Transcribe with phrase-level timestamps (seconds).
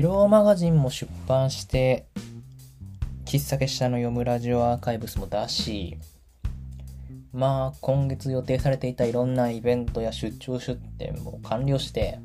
[0.00, 2.06] ピローマガジンも出版して、
[3.26, 5.98] 喫茶結社の読むラジオアーカイブスも出し、
[7.34, 12.18] まあ、今月予定されていたいろんなイベントや出張出店も完了して、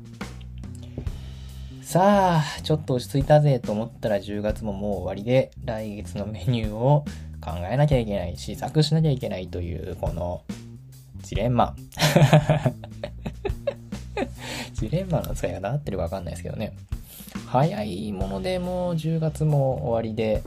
[1.82, 7.04] さあ、ちょっと落ち着いたぜと思ったら10月ももう終わりで、来月のメニューを
[7.42, 10.44] 考えなきゃいけない、試作しなきゃいけないという、この、
[11.20, 11.76] ジレンマ。
[14.72, 16.74] ジレンマの使い方合ってるかわかんないですけどね。
[17.46, 20.42] 早いものでもう10月も終わりで、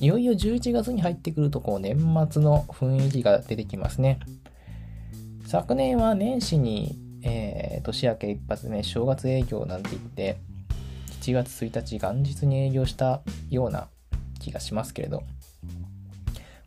[0.00, 1.96] いよいよ11月に入ってくると、こう、年
[2.30, 4.18] 末の雰囲気が出てきますね。
[5.46, 10.38] 昨年は年始に、えー、年明け一発目、正月営業なんて言って、
[11.20, 13.88] 7月1日元日に営業したような
[14.40, 15.22] 気がしますけれど、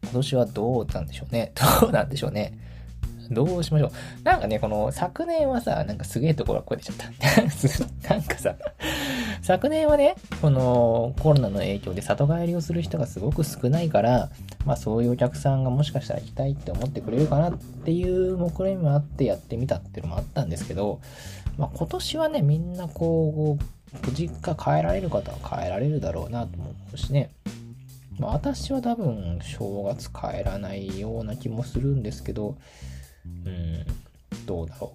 [0.04, 1.52] 今年はどうなんでしょうね。
[1.82, 2.58] どうなんでしょうね。
[3.32, 3.92] どうしましょう。
[4.24, 8.10] なんかね、この昨年はさ、なんかすげえところが超えちゃった。
[8.14, 8.56] なんかさ、
[9.42, 14.30] 昨年はね、このコロナの影響で里帰りをする人がすごく少ないから、
[14.66, 21.00] まあそういうお客さんがもしかしたら行きたいって思ってくれるかなっていう目論見もあってやってみたっていうのもあったんですけど、
[21.58, 27.30] まあ今年はね、みんなこう、実家帰られる方は帰られるだろうなと思うしね。
[28.20, 32.58] まあ私は多分正月帰らないような気もするんですけど、
[33.46, 33.86] うん、
[34.46, 34.94] どうだろ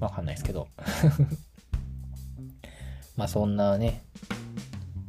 [0.00, 0.04] う。
[0.04, 0.68] わかんないですけど。
[3.16, 4.02] まあそんなね、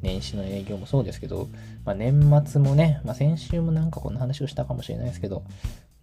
[0.01, 1.47] 年始の営業もそうですけど、
[1.85, 5.43] まあ年末もね、まあ先週もなんかこんな話をしたかもしれないですけど、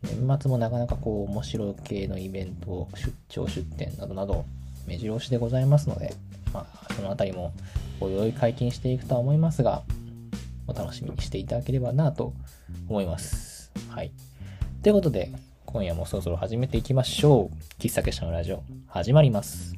[0.02, 4.44] 年末もなかなかこう面白系のイベント、出張出店などなど、
[4.86, 6.14] 目白押しでございますので、
[6.52, 7.52] まあそのあたりも
[8.00, 9.82] おいおい解禁していくとは思いますが、
[10.66, 12.32] お楽しみにしていただければなと
[12.88, 13.70] 思います。
[13.90, 14.12] はい。
[14.80, 15.32] ということで、
[15.66, 17.82] 今夜もそろそろ始めていきましょう。
[17.82, 19.74] 喫茶結社のラジオ、始まります。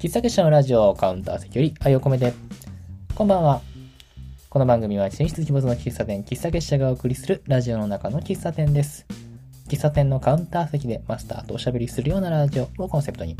[0.00, 2.32] 喫茶結社のラジオカウンター席より愛を込めて、
[3.14, 3.60] こんばんは。
[4.50, 9.06] この番組は寝室鬼没の喫茶店、喫茶結社がお送りするラジオの中の喫茶店です。
[9.68, 13.36] 喫茶店のカウンター席でマスターとおしゃべりするようなラジオをコンセプトに、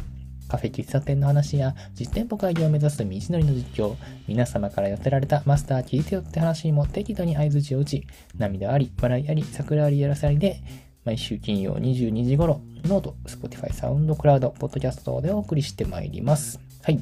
[0.48, 3.94] カフェ喫茶店の話や実店舗開業を目指す道のりの実況、
[4.26, 10.62] 皆様から寄せられたマスター聞いてよって話にも適度に相槌を打ち、涙あり、笑いあり、サクラあり、やらせありで、
[11.04, 16.60] 毎週金曜22時頃、ノート、Spotify、サウンドクラウド、ポッドキャストでお送りしてまいります。
[16.82, 17.00] はい。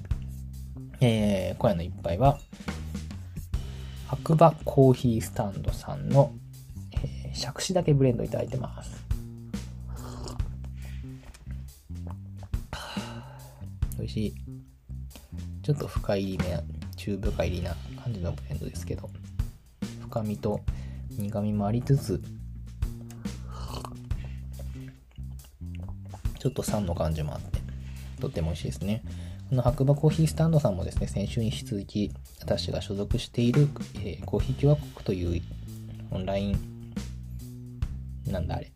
[1.00, 2.38] えー、今夜の一杯は、
[4.08, 6.32] 白馬コーヒースタンドさんの、
[6.92, 8.95] えー、杓子岳ブレンドいただいてます。
[13.98, 14.34] 美味しい。
[15.62, 16.62] ちょっと深入りめな、
[16.96, 19.10] 中深入りな感じのブレンドですけど、
[20.00, 20.60] 深みと
[21.10, 22.22] 苦みもありつつ、
[26.38, 27.60] ちょっと酸の感じもあって、
[28.20, 29.02] とっても美味しいですね。
[29.48, 35.42] この白馬コーヒースタンドさんもですね、先週に引き続き、私が所属している、えー、コーヒー共和国という
[36.10, 36.92] オンライン、
[38.26, 38.72] なんだあれ、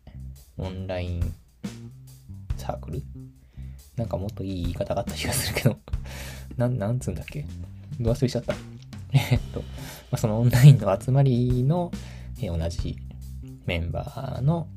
[0.57, 1.33] オンライン
[2.57, 3.03] サークル
[3.97, 5.77] なんかもっといい言い方があった気がするけど
[6.57, 7.45] なん、なんつうんだっけ？
[7.99, 8.55] ど忘れちゃった？
[9.13, 9.65] えっと、ま
[10.13, 11.91] あ、そのオンラインの集まりの、
[12.39, 12.97] えー、同じ
[13.65, 14.67] メンバーの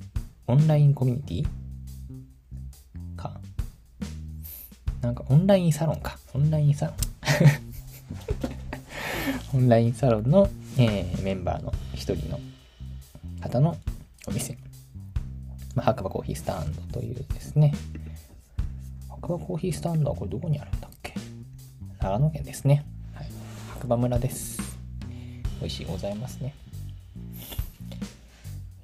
[0.47, 3.17] オンラインコミュニティ？
[3.17, 3.41] か。
[5.01, 6.19] なんかオンラインサロンか。
[6.35, 6.97] オンラインサロン。
[9.55, 10.49] オンラインサロンの、
[10.79, 12.41] えー、メンバーの一人の
[13.41, 13.77] 方の
[14.27, 14.59] お店。
[15.75, 17.73] まあ、白馬コーヒースタンドというですね、
[19.25, 21.15] 白馬コーヒースタンドはこれどこにあるんだっけ？
[21.99, 22.85] 長野県ですね。
[23.15, 23.29] はい。
[23.73, 24.61] 白馬村です。
[25.61, 26.55] 美味しいございますね。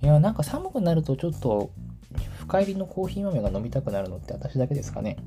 [0.02, 1.70] いや、なんか寒くなるとちょっと
[2.38, 5.18] 深入りのコーヒー豆が飲みたくなるのって私だけですかね。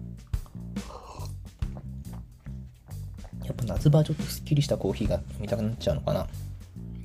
[3.43, 6.27] やっぱ夏場はちょっとすっきりしたコーヒーが飲みたくなっちゃうのかな。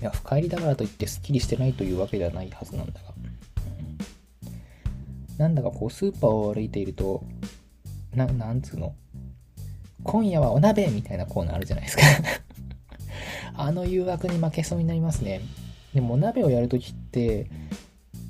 [0.01, 3.13] いや、深入りだからといってすっきりしてないというわけではないはずなんだが。
[5.37, 7.23] なんだかこうスーパーを歩いていると
[8.15, 8.95] な、なんつうの？
[10.05, 12.03] 今夜はお鍋みたいなコーナーあるじゃないですか
[13.57, 15.41] あの誘惑に負けそうになりますね。
[15.93, 17.51] でもお鍋をやるときって、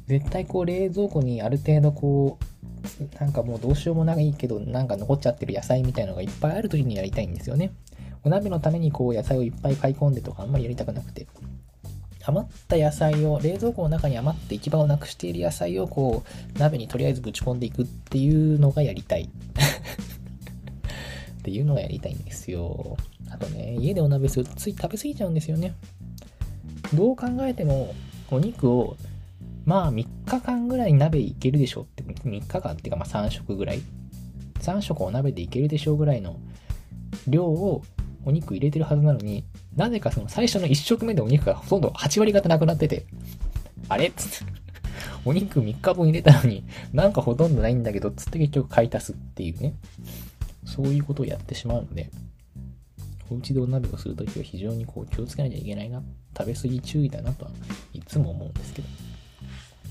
[0.06, 7.72] 絶対こう冷蔵庫にある程度こう、なんかもうどうしようもないけど、なんか残っちゃってる野菜みたいのがいっぱいあるときにやりたいんですよね。
[8.25, 11.26] お鍋のためにこう野菜をいっぱい買い込んでとかあんまりやりたくなくて。
[12.28, 16.22] 余った野菜を、冷蔵庫の中に余って行き場をなくしている野菜をこ
[16.54, 19.30] う、鍋にとりあえずぶち込んでいくっていうのがやりたい。
[21.38, 22.98] っていうのがやりたいんですよ。
[23.30, 25.75] あとね、家でお鍋するとつい食べ過ぎちゃうんですよね。
[26.94, 27.94] どう考えても、
[28.30, 28.96] お肉を、
[29.64, 33.78] まあ3日間ぐらい鍋いけるでしょって、3日間っていうかまあ3食ぐらい。
[33.78, 33.88] 3
[34.60, 36.38] 3食お鍋でいけるでしょうぐらいの
[37.26, 37.82] 量を
[38.25, 39.44] お肉入れてるはずなのに、
[39.78, 43.06] なぜかその最初の1食目でお肉がほとんど8割方なくなってて、
[43.88, 44.08] あれ？
[44.08, 44.52] っつって。
[45.25, 49.75] お肉3日分入れたのに、なんかほとんどないんだけど、つって結局買い足すっていうね。
[50.64, 52.10] そういうことをやってしまうので、
[53.30, 56.02] お家でお鍋をするときは非常にこう気をつけなきゃいけないな。
[56.36, 57.50] 食べ過ぎ注意だなとは
[57.92, 58.88] いつも思うんですけど、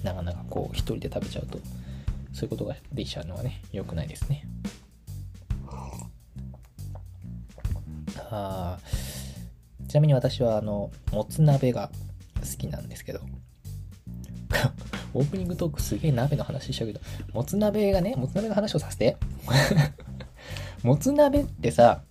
[0.04, 1.60] なかなかこう一人で食べちゃうと、
[2.34, 4.46] そういうことができちゃうのはね、良くないですね。
[8.30, 8.78] あ
[9.88, 11.92] ちなみに私はあの、もつ鍋が
[12.42, 13.22] 好きなんですけど、
[15.14, 17.00] オープニングトークすげえ鍋の話しちゃうけど、
[17.34, 19.18] もつ鍋がね、もつ鍋の話をさせて。
[20.84, 22.02] もつ鍋ってさ、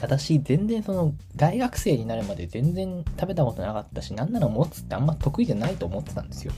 [0.00, 6.52] 私全然その大学生になるまで全然食べたことなかったし、なんならもつってあんま得意じゃないと思ってたんですよ。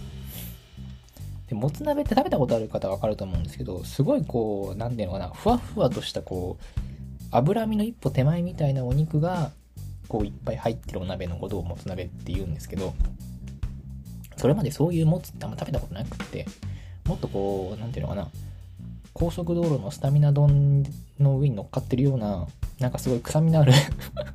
[1.48, 6.88] で、もつ鍋って食べたことある方はわかると思うんですけど、すごいこう、なんていうのかな、ふわふわとしたこう、
[7.30, 9.52] 脂身の一歩手前みたいなお肉が、
[10.08, 12.94] こういっぱい入ってるお鍋のことをもつ鍋って言うんですけど、
[14.37, 16.46] それまでそういうもつってあんま食べたことなくって、
[17.06, 18.28] もっとこう、なんていうのかな、
[19.12, 20.84] 高速道路のスタミナ丼
[21.19, 22.46] の上に乗っかってるような、
[22.78, 23.72] なんかすごい臭みのある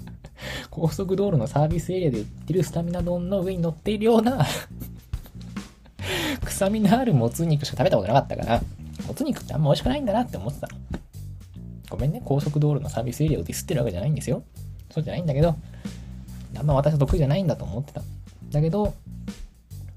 [0.70, 4.46] 高速道路のサービスエリアで売ってるスタミナ丼の上に乗っているような
[6.44, 8.62] 臭みのあるもつ肉しか食べたことなかったから、
[9.08, 10.68] もつ肉ってあんま美味しくないんだなって思ってた。
[11.90, 14.44] ごめんね、高速道路のサービスエリアをディスってるわけじゃないんですよ。
[14.94, 15.56] そうじゃないんだけど、
[16.56, 18.04] あんま私は得意じゃないんだと思ってた。
[18.52, 18.94] だけど、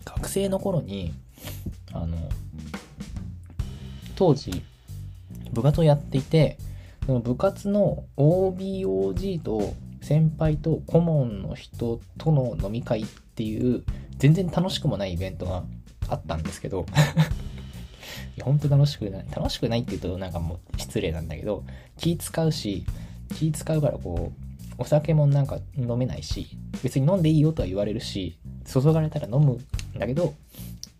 [0.06, 1.12] 学生の頃に、
[1.92, 2.16] あの、
[4.14, 4.62] 当時、
[5.52, 6.56] 部活をやっていて、
[7.04, 13.84] その部活の OBOG と先輩と顧問の人との飲み会っていう
[14.16, 15.64] 全然楽しくもないイベントが
[16.08, 16.86] あったんですけど
[18.36, 19.26] いや、ほんと楽しくない。
[19.30, 21.64] 楽しくないって言うとなんかもう失礼なんだけど、
[21.98, 22.86] 気使うし、
[23.34, 24.45] 気使うからこう、
[24.78, 26.48] お酒もなんか飲めないし、
[26.82, 30.34] 別に飲んでいいよとは言われるし、注がれたら飲むんだけど、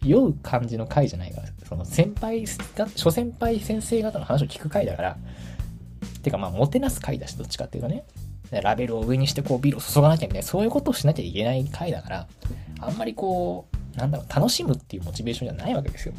[0.04, 2.44] 酔う感じの回じゃないから、その先輩
[2.76, 5.18] が、諸先輩先生方の話を聞く回だから、
[6.22, 8.04] てかまあ、もてなす回だし、どっちかっていうとね。
[8.50, 12.28] ラベルを上にしてこうビールを注がなきゃみたいな、そういうことをしなきゃいけない回だから、
[12.80, 16.14] あんまりこう、なんだろう、楽しむっていうモチベーションじゃないわけですよ。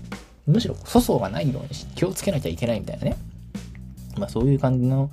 [0.45, 3.17] むしろ粗相がないように気をつけなきゃいけないみたいなね。
[4.17, 5.11] まあそういう感じの、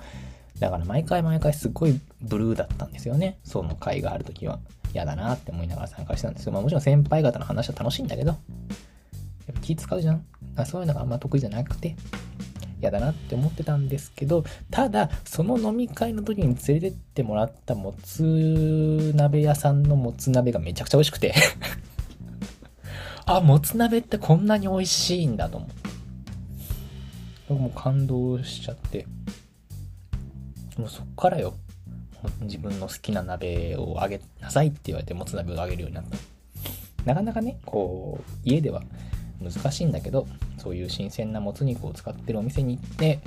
[0.58, 3.38] だから毎回毎回すっごいブルーだったんですよね。
[3.44, 4.60] その回があるときは。
[4.94, 8.38] 嫌だなって思いながら参加してたんですけど、まあもちろん先輩方の話は楽しいんだけど、やっ
[9.54, 10.24] ぱ気使うじゃん。
[10.56, 11.96] あそういうのがあんま得意じゃなくて、
[12.80, 21.34] 嫌だなって思ってたんですけど、ただ、その飲み会の時に連れてってもらったもつ鍋屋さんのもつ鍋がめちゃくちゃ美味しくて
[23.26, 25.74] あ、もつ鍋ってこんなに美味しいんだと思って。
[27.48, 29.06] 僕も感動しちゃって。
[30.79, 31.55] もうそっからよ。
[32.41, 36.17] 自分の好きな鍋をあげなさいって言われてもつ鍋をあげるようになった。
[37.05, 38.82] なかなかね、こう、家では
[39.43, 40.26] 難しいんだけど、
[40.56, 43.21] そういう新鮮なもつ肉を使ってるお店に行って、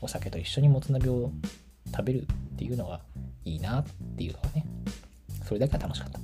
[0.00, 1.32] お酒と一緒にもつ鍋を
[1.90, 2.26] 食べるっ
[2.56, 3.00] ていうのが
[3.44, 3.84] いいなっ
[4.16, 4.64] ていうのがね、
[5.44, 6.20] それだけは楽しかった。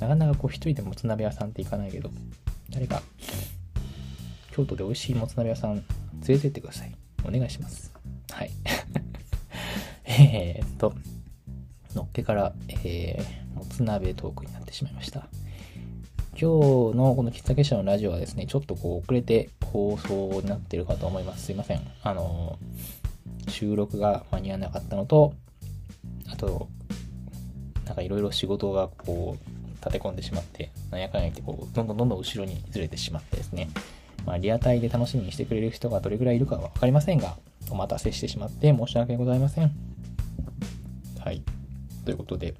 [0.04, 2.10] なかなかこう一人でもつ鍋屋さんって行かないけど、
[2.68, 3.02] 誰か
[4.50, 5.82] 京都で美味しいもつ鍋屋さん
[6.26, 6.94] 連れてってください。
[7.24, 7.92] お願いします。
[8.30, 8.50] はい。
[10.04, 10.94] えっと、
[11.94, 15.28] のっけから、えー、もつ鍋トークになってしまいました。
[16.32, 21.46] 今日のこの喫茶結社のラジオはですね、ちょっとこう遅れて放送になってるかと思います。
[21.46, 21.80] すいません。
[22.02, 22.58] あの
[23.48, 25.34] 収録が間に合わなかったのと、
[26.30, 26.68] あと、
[27.86, 33.68] なんかいろいろ仕事がこう、立て込んでしまって、なんやかんやってこう、どんどんどんどん後ろにずれてしまってですね、
[34.26, 37.36] まあ、リアタイで楽しみにしてくれる人がどれくらいいるかはわかりませんが、
[37.70, 39.70] お待たせしてしまって申し訳ございません。
[41.20, 41.42] はい。
[42.04, 42.54] ということで、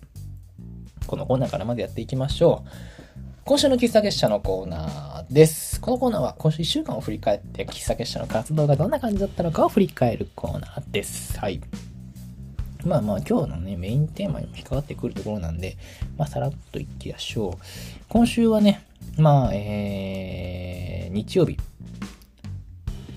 [1.07, 2.69] このコーナーからまずやっていきましょう。
[3.45, 5.81] 今週の喫茶結社のコーナーです。
[5.81, 11.39] このコーナーは今週1週間を振り返って喫茶結社の活動がどんな感じだったのかを振り返るコーナーです。
[11.39, 11.61] はい。
[12.87, 15.77] まあまあ今日のね、メインテーマにも引っかかってくるところなんで、
[16.17, 17.65] まあさらっといきましょう。
[18.09, 18.83] 今週はね、
[19.19, 20.74] まあ、えー、
[21.15, 21.57] 日曜日、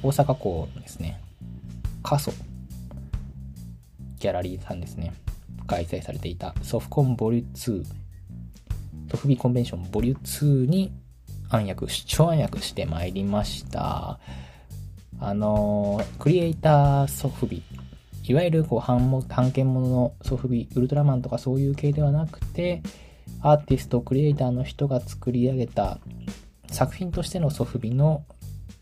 [0.04, 1.20] 大阪港のですね、
[2.04, 2.32] 過疎。
[4.20, 5.16] ギャラリーさんですね、
[5.66, 7.84] 開催されていたソフコンボリュー2
[9.10, 10.94] トフビコンベンションボリュ2に
[11.50, 14.20] 暗躍、出張暗躍してまいりました。
[15.20, 17.63] あのクリエイターソフビ、
[18.25, 22.84] いわゆるこう版版権もののソフビ、ウルトラマンとかそういう系ではなくて、
[23.42, 25.98] アーティスト、クリエイターの人が作り上げた
[26.72, 28.24] 作品としてのソフビの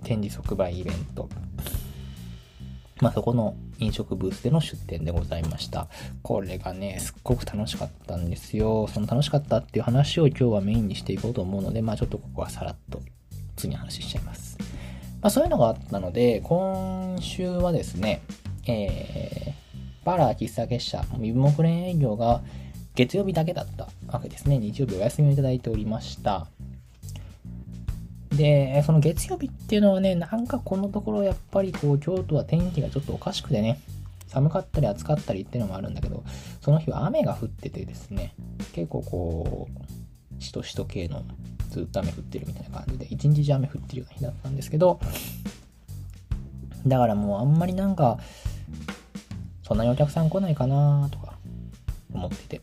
[0.03, 1.29] 展示即売イベント。
[3.01, 5.87] まあそこの飲食ブースでの出店でございました。
[6.21, 8.87] これがね、すっごく楽しかったんですよ。
[8.87, 13.01] その楽しかったっていう話を今日はメインにしていこうと思うので、まあちょっとここはさらっと
[13.57, 14.57] 次に話しちゃいます。
[15.21, 18.21] まあそういうのがあったので、今週はですね、
[18.67, 22.41] えー、バラ喫茶結社、身分目連営業が
[22.95, 24.57] 月曜日だけだったわけですね。
[24.57, 26.47] 日曜日お休みをいただいておりました。
[28.35, 33.79] で、その月曜日っていうのはね、なんかこのところやっぱりこう、京都は天気がちょっとおかしくてね、
[34.27, 36.23] 寒かったり暑かったりっていうのもあるんだけど、
[36.61, 38.33] その日は雨が降っててですね、
[38.73, 39.67] 結構こ
[40.39, 41.23] う、しとしと系の
[41.69, 44.99] ずっと雨降ってるみたいな感じで、一日中雨降ってるような日だったんですけど、
[46.85, 48.19] だからもうあんまりなんか、
[49.63, 51.37] そんなにお客さん来ないかなとか
[52.13, 52.61] 思ってて。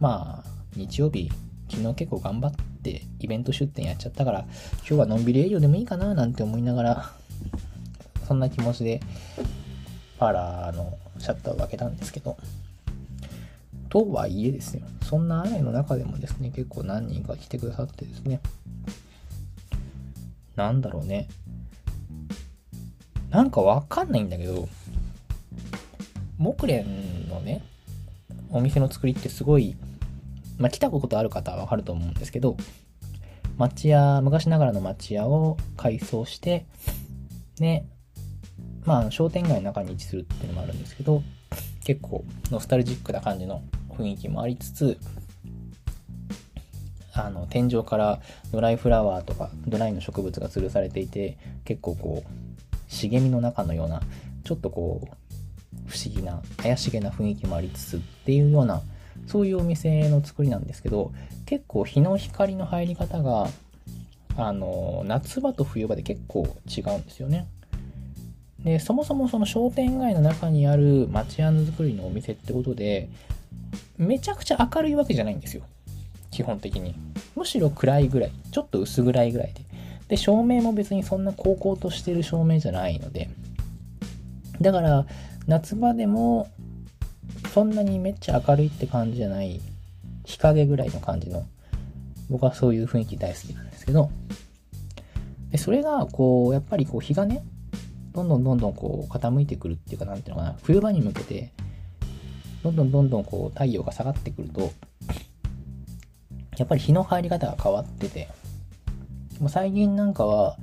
[0.00, 1.30] まあ、日曜日、
[1.70, 4.40] 昨日結構頑張ってイベント出店やっちゃったから、
[4.78, 7.10] 今日はのんびり営業でもいいかななんて思いながら、
[8.26, 9.00] そんな気持ちで、
[10.18, 12.36] パラーのシャッターを開けたんですけど、
[13.88, 18.40] とはいえですよ、そんな雨の中でもですね、結構何人か来てくださってですね、
[20.56, 21.28] なんだろうね、
[23.30, 24.68] なんかわかんないんだけど、
[26.38, 26.84] 木蓮
[27.28, 27.62] のね、
[28.50, 29.76] お店の作りってすごい
[30.58, 32.56] まあ、来たことある方はわかると思うんですけど、
[33.56, 36.66] 町屋、昔ながらの町屋を改装して、
[37.58, 37.86] ね、
[38.84, 41.22] まあ、商店街の中に位置するっていうのもあるんですけど、
[41.84, 44.98] 結構ノスタルジックな感じの雰囲気もありつつ、
[47.12, 48.20] あの、天井から
[48.50, 52.28] ドライフラワーとかドライの植物が吊るされていて、結構こう、
[52.88, 54.02] 茂みの中のような、
[54.42, 55.06] ちょっとこう、
[55.86, 58.82] 不思議な、怪しげな雰囲気もありつつっていうような
[59.26, 61.12] そういうお店の作りなんですけど、
[61.46, 63.48] 結構日の光の入り方が、
[64.36, 67.46] あの、夏場と冬場で結構違うんですよね。
[68.64, 73.08] で、そもそもその商店街の中にある町屋の作りのお店ってことで、
[73.98, 75.62] めちゃくちゃ明るいわけじゃないんですよ。
[76.30, 76.94] 基本的に。
[77.36, 78.32] むしろ暗いぐらい。
[78.50, 79.60] ちょっと薄暗いぐらいで。
[80.08, 83.30] で、照明も別にそんな高校としてる照明じゃないので。
[84.60, 85.06] だから、
[85.46, 86.48] 夏場でも
[87.54, 89.60] そんなにめっちゃ明るいって感じじゃない、
[90.24, 91.46] 日陰ぐらいの感じの、
[92.28, 94.10] 僕はそういう雰囲気大好きなんですけど、
[95.52, 97.44] でそれが、こう、やっぱりこう、日がね、
[98.12, 101.52] どんどんどんどんこう、傾いてくるっていうか、なんていうのかな、冬場に向けて、
[102.64, 104.72] どんどんどんどんこう、太陽が下がってくると、
[106.58, 108.26] やっぱり日の入り方が変わってて、
[109.38, 110.56] もう最近なんかは、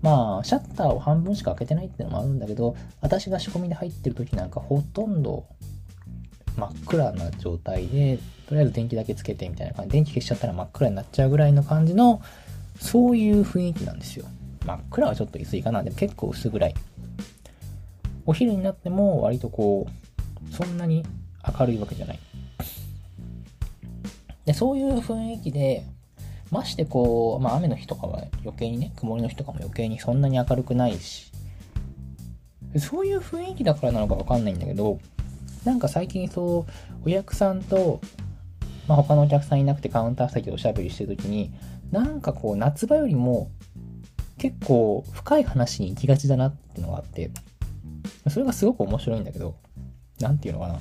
[0.00, 5.48] まあ、シャッターを半分しか開けてないっていうのもあるんだけど、私が仕込みで入ってる時なんかほとんど
[6.56, 12.22] 真っ暗な状態で、とりあえず電気だけつけてみたいな感じ、電気消しちゃったら真っ暗になっちゃうぐらいの感じの、
[12.80, 14.26] そういう雰囲気なんですよ。
[14.66, 15.82] 真っ暗はちょっと薄いかな。
[15.82, 16.74] でも結構薄暗い。
[18.26, 21.04] お昼になっても割とこう、そんなに
[21.58, 22.18] 明るいわけじゃない。
[24.44, 25.84] で、そういう雰囲気で、
[26.50, 31.32] ましてこう、まあ雨の日とかは余計にね、曇りの日とかも余計にそんなに明るくないし、
[32.78, 34.98] そういう雰囲気だからなのかわかんないんだけど、
[35.64, 36.66] なんか最近そ
[37.04, 38.00] う、お客さんと、
[38.86, 41.52] まあ、他のお客さんいなくてカウンター席でおしゃべりしてる時に、
[41.90, 43.50] なんかこう夏場よりも
[44.38, 47.30] 結構深い話に行きがちだなっていうのがあって、
[48.28, 49.54] それがすごく面白いんだけど、
[50.20, 50.78] なんていうのかな。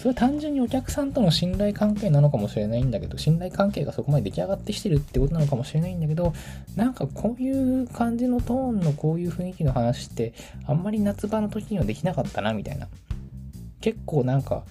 [0.00, 6.32] それは単純にお客さんとの信頼関係なのかもしれないんだけど、信頼関係がそこまで出来上がってきてるってことなのかもしれないんだけど、
[6.74, 10.32] なんかこういう感じのトーンのこういう雰囲気の話って、
[10.66, 12.88] あんまり夏場の時にはできなかったな、みたいな。
[13.82, 14.64] 結構なんか、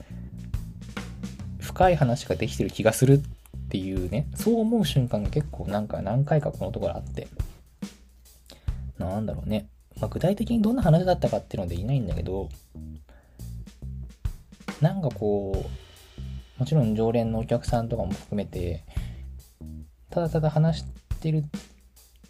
[1.60, 3.22] 深い話ができてる気がするっ
[3.70, 7.28] ていうね、そう思う瞬間が結構なんか何回かこのところあって、
[8.98, 9.68] なんだろうね。
[10.02, 12.50] まあ、具体的にどんな話だったかっていうのはでいないんだけど、
[14.82, 15.66] なんかこ
[16.58, 18.84] う、もちろん常連のお客さんとかも含めて、
[20.10, 20.86] ただただ話し
[21.22, 21.44] てる、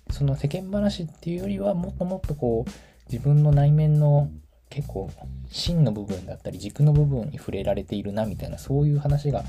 [0.10, 2.72] その世間話っていうよりは、もっともっとこう、
[3.12, 4.30] 自分の内面の
[4.70, 5.10] 結構
[5.50, 9.44] 芯の部分だったり軸の部分に触れられているなみたいなそういう話が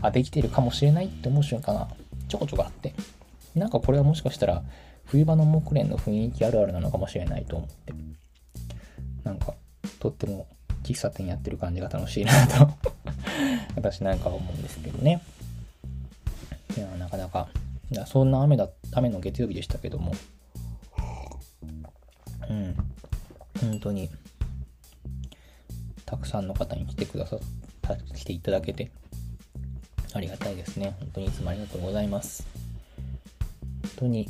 [0.00, 1.88] あできてるかもしれないって思う瞬間が
[2.28, 2.94] ちょこちょこあって。
[3.54, 4.62] なんかこれはもしかしたら
[5.04, 7.92] 冬場の木蓮の雰囲気あるあるなのかもしれないと思って。
[9.24, 9.54] なんか
[10.00, 10.48] とっても
[10.82, 12.70] 喫茶店やってる感じが楽しいなと。
[13.76, 15.22] 私なんかは思うんですけどね。
[16.76, 17.48] いや、なかなか、
[18.06, 20.12] そんな雨だ、雨の月曜日でしたけども、
[22.48, 22.76] うん、
[23.60, 24.10] 本当に、
[26.04, 27.38] たくさんの方に来てくださっ
[27.80, 28.90] た、来ていただけて、
[30.14, 30.94] ありがたいですね。
[30.98, 32.46] 本当にいつもありがとうございます。
[33.82, 34.28] 本当に、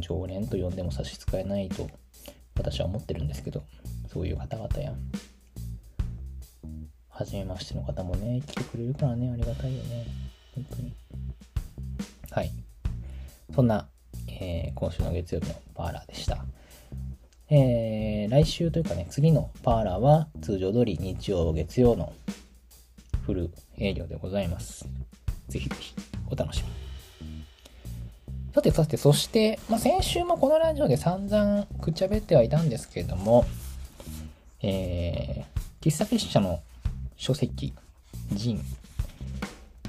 [0.00, 1.88] 常連と呼んでも差し支えないと
[2.56, 3.62] 私は思ってるんですけど、
[4.16, 4.94] そういう方々や、
[7.10, 10.06] 初めましての方もね、来てくれるからね、ありがたいよね。
[10.54, 10.94] 本当に。
[12.30, 12.50] はい。
[13.54, 13.86] そんな、
[14.28, 16.46] えー、今週の月曜日のパーラーでした。
[17.50, 22.14] えー、来週というかね、次のパーラーは通常通り日曜、月曜の
[23.26, 24.88] フル営業でございます。
[25.48, 25.94] ぜひぜひ
[26.30, 26.86] お楽しみ。
[28.54, 33.44] さてさて、そして、まあ、先週もこのラジオで散々くっちゃべってはいたんですけれども、
[34.68, 36.60] えー、喫茶結社の
[37.16, 37.72] 書籍、
[38.32, 38.60] ジン、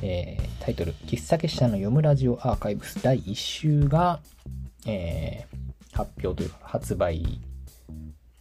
[0.04, 4.20] えー、タイトル、喫茶結社の読むラジオアーカイブス第1週が、
[4.86, 7.42] えー、発表というか発売。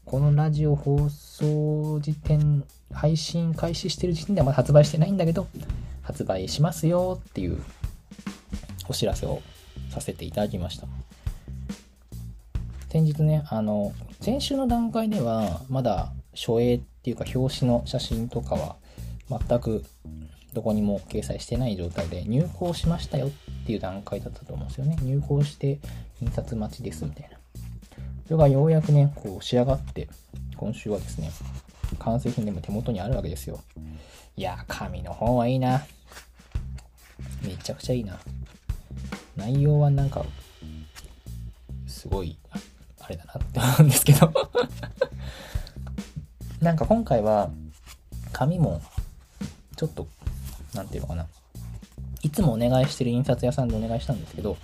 [0.04, 5.48] このラジオ放送時点、配信開始してる時点ではまだ発売してないんだけど、
[6.02, 7.58] 発売しますよっていう
[8.90, 9.40] お知らせを
[9.88, 10.86] させていただきました。
[12.90, 18.76] 先日ね、あの、先週の段階では、まだ初映っていうか表紙の写真とかは
[19.28, 19.84] 全く
[20.52, 23.30] どこにも掲載してない状態で入稿しましたよっ
[23.66, 24.96] ていう段階だったと思うんですよね。
[25.02, 25.78] 入稿して
[26.22, 27.36] 印刷待ちですみたいな。
[28.26, 30.08] それがようやくね、こう仕上がって、
[30.56, 31.30] 今週はですね、
[31.98, 33.60] 完成品でも手元にあるわけですよ。
[34.36, 35.84] いや紙の方はいいな。
[37.42, 38.18] めちゃくちゃいいな。
[39.36, 40.24] 内容はなんか、
[41.86, 42.38] すごい、
[42.98, 44.32] あれだなって思うんですけど
[46.60, 47.50] なんか今回は、
[48.32, 48.80] 紙も、
[49.76, 50.06] ちょっと、
[50.75, 51.26] なんていうのかな。
[52.22, 54.56] いつもお願いしてる印刷屋さんでお願いしたんですけど、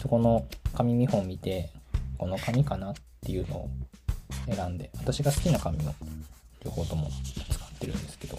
[0.00, 1.70] そこの紙見本見て、
[2.18, 3.70] この紙かなっていうのを
[4.46, 5.94] 選んで、私が好きな紙の
[6.64, 7.08] 両方とも
[7.50, 8.38] 使ってるんですけど、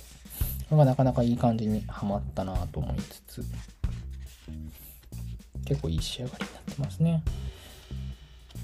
[0.66, 3.46] それがなかなかいい感じにはまったなと思いつつ、
[5.66, 7.24] 結構いい仕上がりになってますね。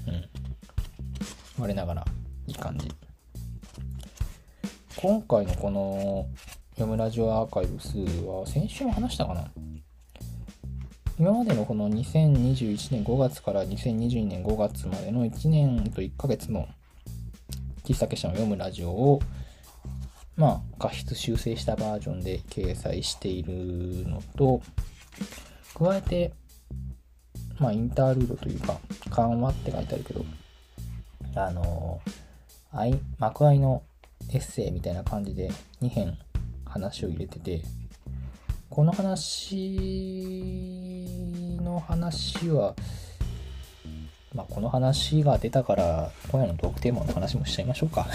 [0.06, 1.62] うん。
[1.62, 2.04] 我ながら
[2.46, 2.88] いい感じ。
[4.96, 6.26] 今回のこの
[6.70, 9.50] 読むラジオアーカイブスは先週も話したかな？
[11.18, 16.66] 今までのこの2021年5月から2022年5月までの1年と1ヶ月の
[17.84, 19.22] 喫茶結社の読むラジオを
[20.36, 24.62] まあ過失修正したバージョンで掲載しているのと
[25.74, 26.32] 加えて
[27.58, 28.78] まあ、インタールードというか、
[29.10, 30.24] 緩和って書いてあるけど、
[31.34, 32.00] あの、
[33.18, 33.82] 幕愛の
[34.32, 36.18] エッセイみたいな感じで2編
[36.64, 37.62] 話を入れてて、
[38.68, 39.56] この話
[41.62, 42.74] の話は、
[44.34, 48.06] まあ、この話が出たから、今夜のトークテーマの話もしちゃいましょうか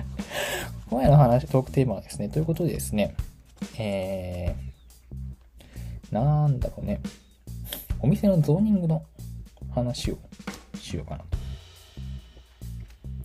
[0.90, 3.16] 今夜の話、トークテーマはですね、ということでですね、
[3.78, 7.00] えー、なんだろうね。
[8.00, 9.02] お店のゾーニングの
[9.74, 10.18] 話を
[10.78, 11.38] しようかなと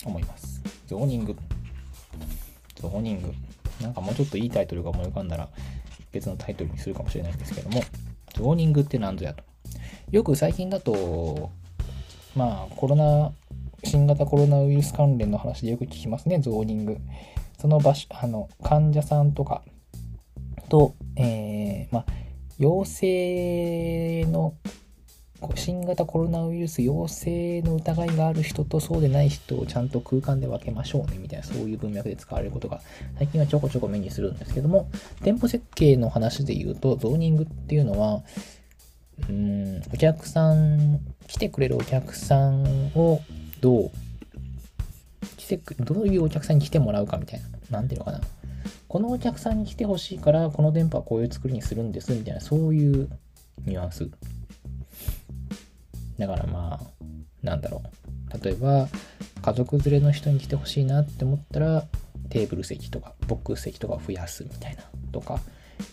[0.06, 0.62] 思います。
[0.88, 1.36] ゾーニング。
[2.82, 3.34] ゾーニング。
[3.82, 5.48] なんかもうちょっといいタイトルが思い浮かんだら
[6.12, 7.82] 別のタイトルにするかもしれないんですけども、
[8.36, 9.44] ゾーニングって何ぞやと。
[10.12, 11.52] よく最近だと、
[12.36, 13.32] まあコロナ、
[13.84, 16.98] 新型コロナウイルス関連の話でよく聞きますね、ゾーニング。
[17.60, 19.64] その場所、あの、患者さんとか
[20.70, 22.06] と、えー、まあ、
[22.58, 24.54] 陽性の
[25.40, 32.82] こう新型コロナウイルス陽性の疑いがある人とそうでない人をちゃんと空間で分けましょうねみたいなそういう文脈で使われることが
[33.18, 34.90] 最近はちょこちょこ目にするんですけども
[35.24, 38.22] 店舗設計の話で言うとゾーニングっていうのは
[39.30, 43.22] うんお客さん来てくれるお客さんを
[43.62, 43.92] どう
[45.38, 48.22] 来てどういうお客さんに来てもらうかみたいな何ていうのかな
[48.90, 53.08] このお客さんに来てほしいから、この電波はこういう作りにするんです、みたいな、そういう
[53.66, 54.10] ニュアンス。
[56.20, 57.06] だからまあ、
[57.42, 58.44] なんだろう。
[58.44, 58.88] 例えば、
[59.42, 61.86] 家族連れの人に来てほしいなって思ったら、
[62.30, 64.84] テーブル席とか、ボックス席とかを増やすみたいな。
[65.12, 65.40] とか、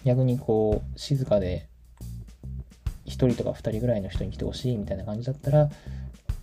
[0.04, 1.68] 逆にこう、静かで、
[3.06, 5.70] 1人とか2人ぐらいの人に来てほしいみたいな感じだったら、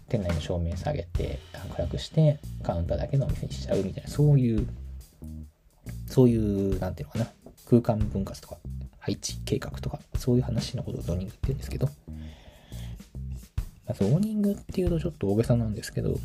[0.10, 1.40] 店内の照明下げて、
[1.76, 4.68] 暗くして、カウンターだけのお店にしちゃうみたいな、そういう
[6.14, 7.28] そういう、なんていうのかな、
[7.68, 8.58] 空間分割とか、
[9.00, 11.90] 配置計画とか、そういう話のことをゾーニングって言うんですけど、
[13.86, 16.18] まあ、ゾーニングっていうとちょっと大げさなんですけど、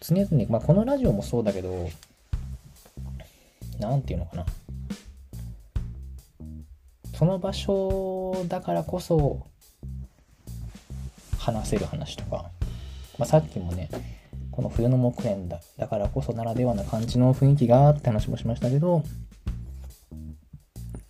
[0.00, 1.88] 常々、まあ、このラジオもそうだけど、
[3.78, 4.46] なんていうのかな。
[7.16, 9.46] その場所だからこそ
[11.38, 12.50] 話せる話とか、
[13.18, 13.88] まあ、さっきもね、
[14.50, 15.60] この冬の木蓮だ。
[15.78, 19.04] だからこそならではな感じの雰囲気がって話もしましたけど、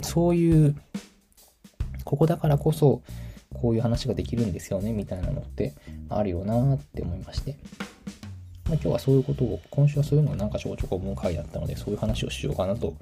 [0.02, 0.76] そういう、
[2.04, 3.02] ここだからこそ、
[3.64, 5.72] こういう話ができるんですよね、みたいなのって
[6.10, 7.56] あるよなって思いまして。
[8.66, 12.94] まあ、今日はそういうことを、今週はそういうのがなんかちょこちょこ思う回だったので、そういう話をしようかなと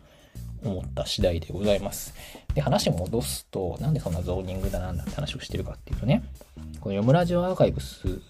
[0.62, 2.14] 思った次第でございます。
[2.54, 6.22] で、話戻すと、なんでそんなゾーニングだなんだって話をしてるかっていうとね、
[6.54, 8.20] この読むラジオアーカイブス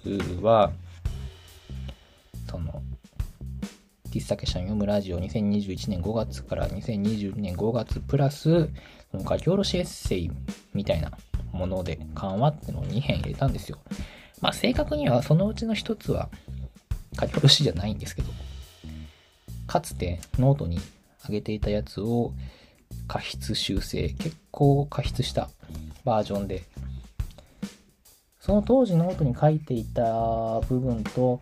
[0.40, 0.72] は、
[2.50, 2.82] その、
[4.10, 8.70] 喫茶結社の読むラジオ2021年5月から2022年5月プラス、
[9.12, 10.30] 書き下ろしエッセイ
[10.72, 11.12] みたいな
[11.52, 13.78] もので緩和ってのを2編入れたんですよ。
[14.40, 16.28] まあ正確にはそのうちの1つは
[17.18, 18.28] 書き下ろしじゃないんですけど、
[19.66, 20.78] かつてノートに
[21.26, 22.32] 上げていたやつを
[23.06, 25.48] 加筆修正、結構加筆した
[26.04, 26.64] バージョンで、
[28.40, 31.40] その当時ノートに書いていた部分と、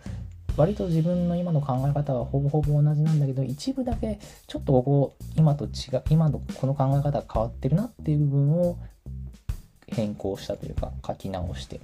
[0.57, 8.79] 割と自分の今の考え方はほぼほぼ同じなんだけど、一部だけちょっとここ、今と違う、今のこの考え方が変わってるなっていう部分を
[9.91, 11.81] 変更したというか、書き直して、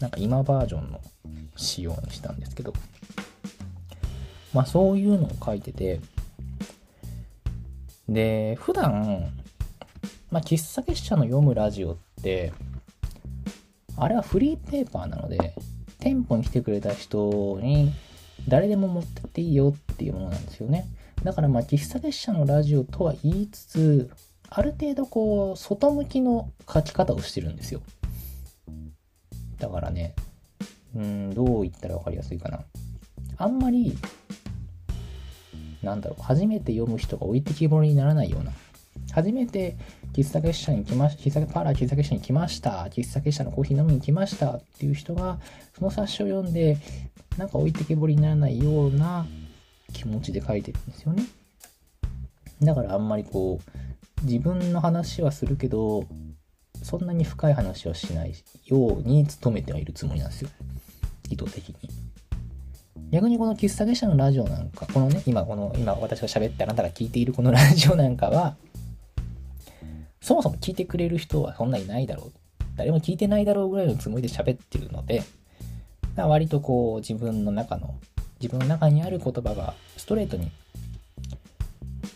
[0.00, 1.00] なんか今バージョンの
[1.56, 2.72] 仕様にしたんですけど、
[4.52, 6.00] まあそういうのを書いてて、
[8.08, 9.32] で、普段、
[10.30, 12.52] まあ喫茶結社の読むラジオって、
[13.96, 15.54] あれはフリーペーパーなので、
[15.98, 17.92] 店舗に来てくれた人に
[18.48, 20.86] 誰でも持ってっていいよっていうものなんですよね。
[21.22, 24.10] だからまあ喫茶結社のラジオとは言いつつ、
[24.50, 27.80] ある程度こう、外向きの書き方をしてるんですよ。
[29.58, 30.14] だからね、
[30.94, 32.64] うん、どう言ったら分かりやすいかな。
[33.36, 33.96] あんまり
[35.82, 38.52] なんだろう、初めて読む人が置いてきぼりにならないような、
[39.12, 39.76] 初めて
[40.12, 45.38] 喫茶結社に来まし喫茶パーラ喫茶結社に来ました、喫茶結社のコーヒー飲みに来ましたっていう人が、
[45.78, 46.76] その冊子を読んで、
[47.38, 49.26] なんか置いてけぼりにならないような
[49.92, 51.24] 気持ちで書いてるんですよね。
[52.60, 53.70] だからあんまりこう、
[54.22, 56.04] 自分の話はするけど、
[56.82, 58.34] そんなに深い話はしない
[58.66, 60.50] ように努めてはいるつもりなんですよ。
[61.28, 61.76] 意図的に。
[63.10, 68.56] 逆にこの喫茶結社のラジオなんか、このね、今この、今私が喋ってあなたが聞いているこのラジオなんかは、
[70.20, 72.32] そもそも聞いてくれる人はそんないないだろう。
[72.76, 75.22] 誰も聞いてないだろうぐらいのつもりで喋ってるので、
[76.16, 77.94] 割とこう自分の中の、
[78.40, 80.50] 自分の中にある言葉がストレートに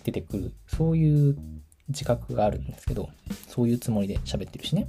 [0.04, 1.36] 出てくる、そういう
[1.88, 3.10] 自覚があるんですけど、
[3.48, 4.86] そういうつもりで喋ってるしね。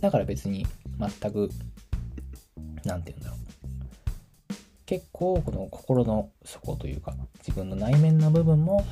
[0.00, 0.66] だから別に
[0.98, 1.50] 全く、
[2.84, 3.38] なんて言うんだろう。
[4.86, 8.86] 結構この心の底というか自分の内面の部分も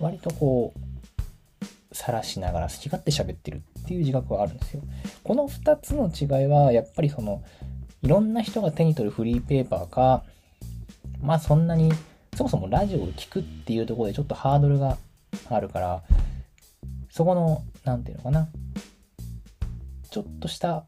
[0.00, 4.82] 割とこう晒しながら好き勝手喋ってるっていう自覚はあるんですよ。
[5.22, 7.44] この2つの違いはやっぱりその
[8.02, 10.24] いろんな人が手に取るフリーペーパーか
[11.20, 11.92] まあそんなに
[12.34, 14.98] そもそもラジオを聴くっていうところでちょっとハードルが
[15.48, 16.02] あるから
[17.14, 18.48] そこの何て言うのかな
[20.10, 20.84] ちょっとした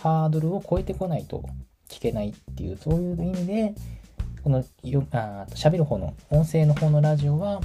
[0.00, 1.42] ハードルを超えてこないと
[1.88, 3.74] 聞けないっていう、そういう意味で、
[4.44, 7.60] このよあ喋る方の音声の方のラジオは、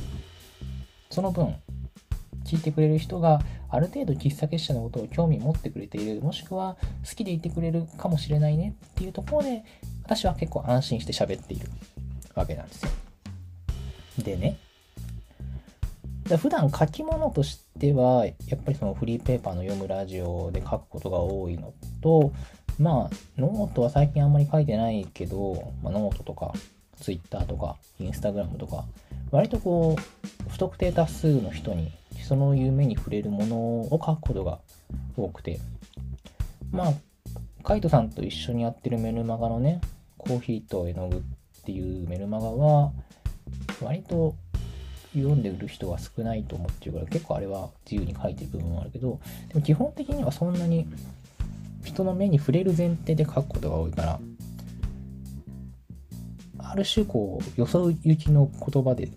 [1.11, 1.55] その分、
[2.43, 6.75] 聞いてくれる人がある程度喫茶結社のことを興味持ってくれている、もしくは
[7.07, 9.63] 好きでいてくれるかもしれないねっていうところで、
[10.03, 11.69] 私は結構安心して喋っている
[12.33, 12.89] わけなんですよ。
[14.23, 14.57] でね、
[16.37, 22.33] 普段書き物としては、やっぱりそのフリーペーパーの読むラジオで書くことが多いのと、
[22.79, 26.53] まあ、ノートは最近あんまり書いてないけど、まあ、ノートとか、
[26.99, 28.85] ツイッターとか、インスタグラムとか、
[29.31, 31.91] 割とこう、不特定多数の人に、
[32.27, 34.59] その夢に触れるものを書くことが
[35.17, 35.59] 多くて、
[36.71, 36.93] まあ、
[37.63, 39.81] カイトさんと一緒にやってるメルマガのね、
[40.17, 41.21] コーヒーと絵の具っ
[41.65, 42.91] ていうメルマガは、
[43.81, 44.35] 割と
[45.13, 49.19] 読んでる人は少ないと思ってるから、結構あれは自由に書いてる部分もあるけど、
[49.49, 50.87] でも基本的にはそんなに
[51.83, 54.19] 人の目に触れる前提で書くことが多いから、
[56.59, 59.09] ある種こう、よそ行きの言葉で、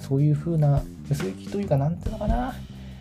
[0.00, 2.54] そういう風な、よそ行きというか、なんていうのかな、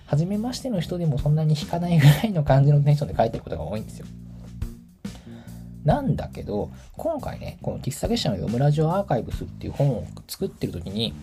[0.05, 4.05] 初めましての人でもそんなに引かないぐらいの感じのテンションで書いてることが多いんですよ。
[5.83, 11.13] なんだけど、今回ね、この喫茶結社の読むラジオアーカイブスっていう本を作ってる時に、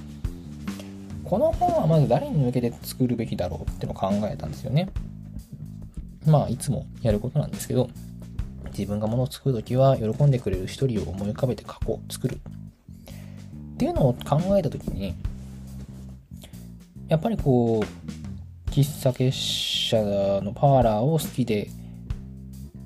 [1.25, 4.91] この本はまず誰に向けて作るべきだろうってのを考えたんですよね。
[6.27, 7.91] まあ、いつもやることなんですけど、
[8.77, 12.41] 自分がものを作るときは、喜んでくれる一人を思い浮かべて書こう、作る。
[13.75, 15.15] っていうのを考えたときに、
[17.09, 19.97] やっぱりこう、喫茶結社
[20.43, 21.69] のパーラーを好きで、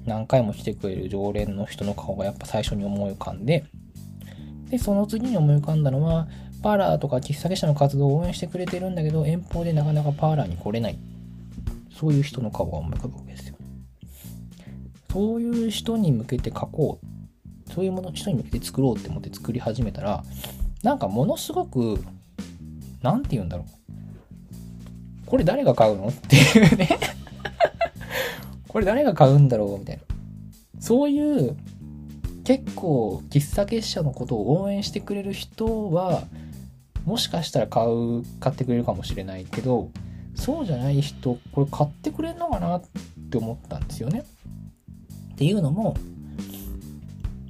[0.05, 3.65] 何回も来てくれる常連の人の顔がやっぱ最初に思い浮かんで、
[4.71, 6.29] で、その次に思い浮かんだのは、
[6.63, 10.99] パーラーとか喫茶結社の活動を応援してくれてるんだけど、遠方でなかなかパーラーに来れない
[11.99, 13.57] そういう人の顔が思い浮かぶわけですよ。
[15.13, 17.73] そういう人に向けて書こう。
[17.73, 20.23] そういうもの、人に向けて作ろうって思って作り始めたら、
[20.83, 22.03] なんかものすごく、
[23.03, 25.27] なんて言うんだろう。
[25.27, 26.09] これ誰が買うの？
[26.09, 26.89] っていうね
[28.69, 29.79] これ誰が買うんだろう？
[29.79, 30.03] みたいな。
[30.81, 31.57] そういう
[32.45, 36.23] 結構喫茶結社のことを応援してくれる人は
[37.09, 39.91] もしかしたら買う買ってくれるかもしれないけど
[40.35, 42.83] そうじゃない人これ買ってくれるのかなっ
[43.31, 44.25] て思ったんですよね。
[45.33, 45.97] っていうのも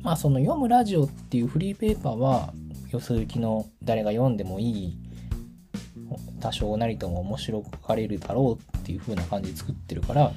[0.00, 2.52] まあその読むラジオっていうフリーペーパーは
[2.92, 4.98] よそ行きの誰が読んでもいい
[6.40, 10.32] 多少なりとも面白がれるだろうっていう風な感じで作ってるから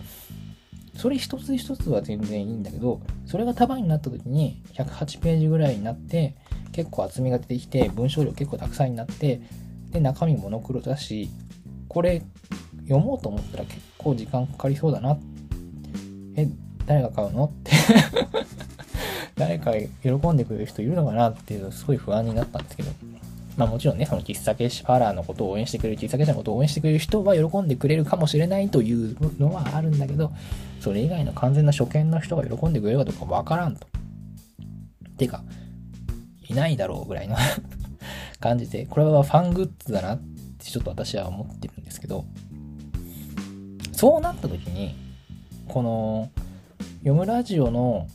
[1.01, 6.35] それ一つ一つは全然いいんだけど、それが束になった時に108ページぐらいになって、
[6.73, 9.41] 結構厚みが出てきて、文章量結構たくさんになって、
[9.89, 11.31] で、中身モノクロだし、
[11.87, 12.21] これ
[12.83, 15.17] 読もうと思ったら結構時間かかりそうだな。
[16.35, 16.47] え、
[16.85, 17.45] 誰が買うの？
[17.45, 17.71] って
[19.35, 19.71] 誰か
[20.03, 21.31] 喜んでくれる人いるのかな？
[21.31, 22.91] っていう、すごい不安になったんですけど。
[23.61, 30.31] まあもちろんね、その喫茶結パーラーのことを応援してくれる、喫茶結社のことを応援してくれる人は喜んでくれるかもしれないというのはあるんだけど、
[30.79, 33.85] それ以外の完全な初見の人が喜んでくれるかどうかわからんと。
[35.15, 35.43] てか、
[36.49, 37.35] いないだろうぐらいの
[38.41, 40.17] 感じで、これはファングッズだなっ
[40.57, 42.25] てちょっと私は思ってるんですけど、
[43.91, 44.95] そうなった時に、
[45.67, 46.31] この、
[47.01, 48.07] 読むラジオの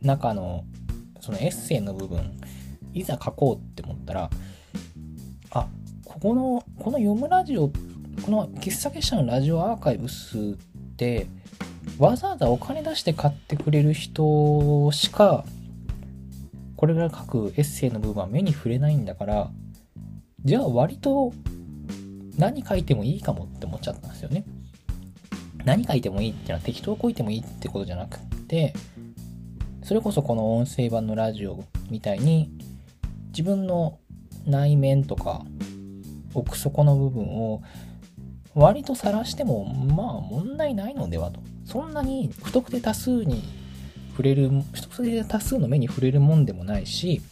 [0.00, 0.64] 中の
[1.20, 2.38] そのエッセイの部分、
[2.94, 4.30] いざ書こうって思ったら、
[5.52, 5.66] あ
[6.04, 7.68] ここのこの読むラジオ
[8.24, 10.40] この喫茶結社のラジオアーカイブスっ
[10.96, 11.26] て
[11.98, 15.44] わざわざお金出して買ってくれる人しか
[16.76, 19.50] これぐらい書くエッセイの部分は目に触れないんだから
[20.44, 21.32] じゃあ割と
[22.36, 24.44] 何書いてもいいかもって思っちゃったんですよね。
[25.64, 28.72] 何書いてもいいっていうのは適当書いてもいいってことじゃなくて
[29.82, 32.50] それこそこの音声版のラジオみたいに
[33.28, 33.99] 自分の
[34.46, 35.44] 内面とか
[36.34, 37.62] 奥底の部分を
[38.54, 41.40] 割と晒してもまあ問題ないのではと。
[41.64, 43.44] そんなに不特定多数に
[44.10, 47.22] 触れる不特定多数の目に触れるもんでもないし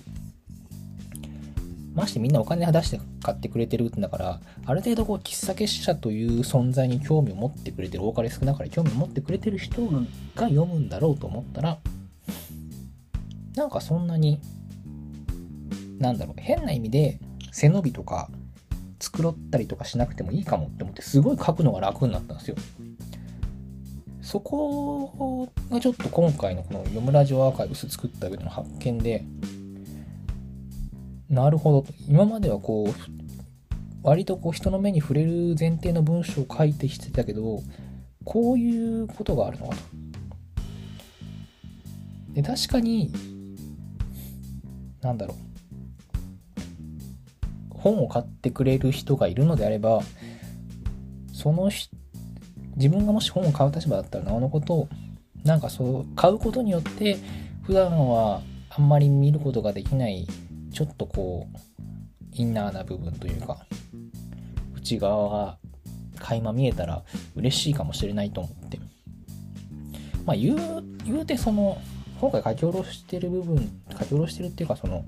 [1.92, 9.82] ましてみんなお金出して買ってくれてるんだからある程度こう喫茶結社という存在に興味を持ってくれてる多かれ少なかれ興味を持ってくれてる人
[10.36, 11.78] が読むんだろうと思ったら
[13.56, 14.40] なんかそんなに
[15.98, 17.18] なんだろう変な意味で
[17.52, 18.30] 背伸びとか
[18.98, 22.56] 繕ったりとかしなくてもいいかもって思ってすごい書くのが楽になったんですよ。
[24.20, 29.24] そこがちょっと今回のこの読むラジオアーカイブス作った上での発見で
[31.30, 32.92] なるほど今まではこう
[34.02, 37.62] 割とこう人の目に触れる前提の文章を書いてきてたけど
[38.24, 39.82] こういうことがあるのかと。
[42.34, 43.10] で確かに
[45.00, 45.47] なんだろう
[47.78, 50.00] 本を買ってくれる人がいるのであれば
[51.32, 51.70] その
[52.76, 54.88] 自分がもし本を買う立場だったらなおのこと
[55.44, 57.16] なんかそう買うことによって
[57.62, 60.26] 普段はあんまり見ることができない
[60.72, 61.58] ちょっとこう
[62.32, 63.66] インナーな部分というか
[64.76, 65.58] 内側が
[66.18, 67.02] 垣間見えたら
[67.36, 68.78] 嬉しいかもしれないと思って。
[70.24, 71.80] まあ言う言うてその
[72.20, 75.04] 今回書き下ろしてる部分書き下ろしてるっていうかその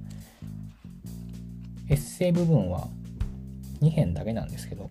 [1.90, 2.87] エッセイ部分は
[3.81, 4.88] 2編だけなんですけど、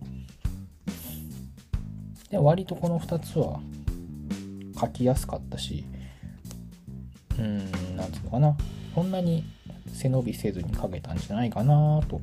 [2.30, 3.58] で割とこの2つは
[4.78, 5.82] 書きやすかったし、
[7.38, 8.54] うーん、なんつうのかな、
[8.94, 9.44] そんなに
[9.94, 12.20] 背伸びせずに書けたんじゃないかなと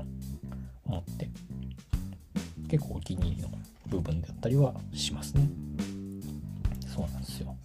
[0.86, 1.28] 思って、
[2.70, 3.50] 結構お気に入りの
[3.88, 5.50] 部分だったりはしますね。
[6.86, 7.56] そうなんですよ。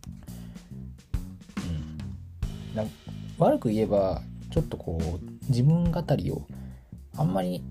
[1.59, 2.91] うん。
[3.37, 6.47] 悪く言えば、ちょっとこう、自分語りを
[7.17, 7.63] あんまり、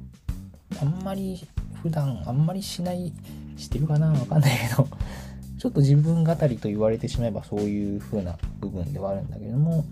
[0.81, 1.47] あんまり
[1.81, 3.11] 普段あんまりしない、
[3.57, 4.87] してるかなわかんないけど、
[5.57, 9.85] ちょっと自分語りと言われてしまえばそういう風な部分ではあるんだけども、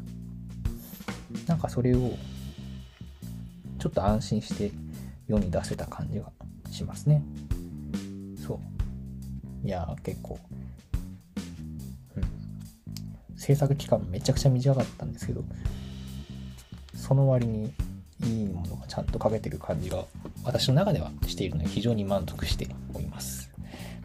[1.47, 2.13] なんかそれを
[3.79, 4.71] ちょっと安心して
[5.27, 6.31] 世に出せた感じが
[6.69, 7.23] しますね。
[8.45, 8.59] そ
[9.63, 9.67] う。
[9.67, 10.39] いや結構、
[12.15, 13.37] うん。
[13.37, 15.43] 制作期間めちゃくちゃ短かったんですけど、
[16.95, 17.73] その割に
[18.23, 20.05] いいものがちゃんと書けてる感じが
[20.43, 23.49] 私の中ではしているので非常に満足しております。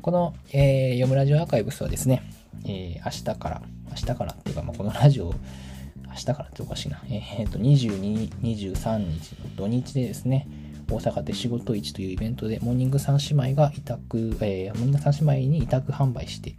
[0.04, 2.22] この、えー、読むラジオアーカイブスはですね、
[2.66, 5.32] えー、明日から、明日からっていうか、まあ、このラジオ、
[6.08, 10.46] 明日からっておかしいな、えー、っと、22、23日の土日でですね、
[10.90, 16.54] 大阪で仕事市というイベントで、モーニング三姉妹が委託、えー、モーニング三姉妹に委託販売して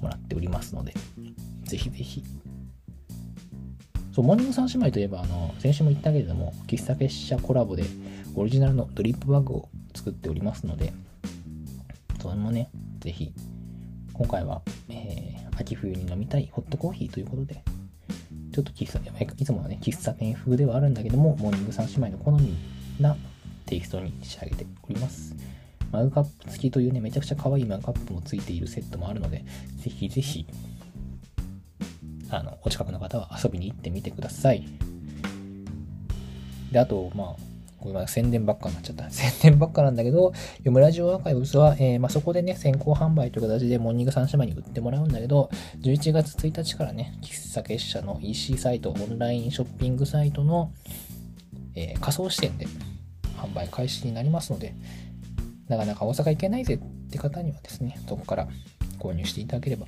[0.00, 0.92] もらっておりますので、
[1.64, 2.24] ぜひぜひ。
[4.14, 7.84] そう、モーニング三姉妹といえば、あの、先週も言ったけれども、喫茶結社コラボで
[8.34, 10.92] オリジナルのドリップバッグを作っておりますので、
[12.20, 12.70] それもね、
[13.00, 13.32] ぜひ、
[14.12, 17.62] 今回は、えー、秋冬に飲みたいホットコーヒーということで、
[18.52, 22.54] ちょっと喫茶いつもはね、喫茶店風ではあるんだけども、モーニング三姉妹の好み
[23.00, 23.16] な
[23.64, 25.34] テイストに仕上げております。
[25.90, 29.44] マグカップ付きというね、めちゃくちゃ可愛いマグカップも付いているセットもあるので、
[29.78, 30.46] ぜひぜひ、
[32.38, 34.66] あの、お近くの方は遊びに行ってみてください。
[36.70, 39.10] で、あと、まあ、これ宣伝ばっかになっちゃった。
[39.12, 50.72] 宣伝ばっかなんだけど、読むラジオアーカイブスは、えー、まあ、そこでね、先行販売という形でモーニング三姉妹に売ってもらうんだけど、11月1日からね、喫茶結社の EC サイト、オンラインショッピングサイトの、
[51.74, 52.66] えー、仮想視点で
[53.36, 54.74] 販売開始になりますので、
[55.68, 56.78] なかなか大阪行けないぜっ
[57.10, 58.48] て方にはですね、そこから
[58.98, 59.86] 購入していただければ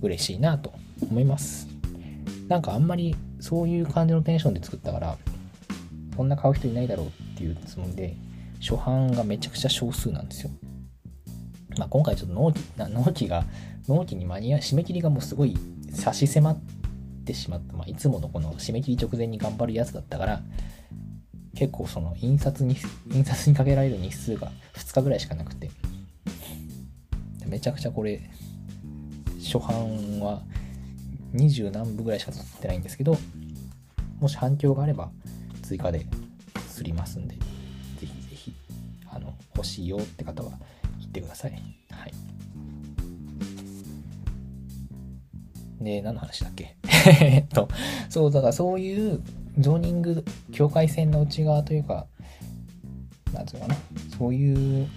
[0.00, 0.72] 嬉しいなと
[1.10, 1.71] 思います。
[2.52, 5.16] なんかあんまりそういう感じのテンションで作ったから、
[6.14, 8.14] こんな買う人いないだろうっていうつもりで、
[8.60, 10.50] 初版がめちゃくちゃ少数なんですよ。
[11.78, 13.46] まあ、今回ちょっと納期納期が、
[13.88, 15.56] 納期に間に合う、締め切りがもうすごい
[15.94, 16.58] 差し迫っ
[17.24, 17.72] てしまった。
[17.72, 20.42] まあ、いつものこの締め切り直前に頑張るやつだったから、
[21.54, 22.76] 結構その印刷に、
[23.10, 25.70] 印刷にかけられる日数が2日ぐらいしかなくて、
[27.46, 28.20] めちゃくちゃこれ、
[29.40, 30.42] 初版は
[31.34, 33.16] 20何部ぐらいしか作ってないんですけど、
[34.20, 35.10] もし反響があれば
[35.62, 36.06] 追加で
[36.68, 37.40] すりますんで、ぜ
[38.00, 38.54] ひぜひ、
[39.10, 40.50] あの、欲しいよって方は
[41.00, 41.52] 言ってください。
[41.90, 42.12] はい。
[45.80, 46.76] で、何の話だっけ？
[47.20, 47.68] えっと、
[48.08, 49.20] そう、だからそういう
[49.58, 52.06] ゾーニング、境界線の内側というか、
[53.32, 53.76] なんつうかな、
[54.18, 54.88] そういう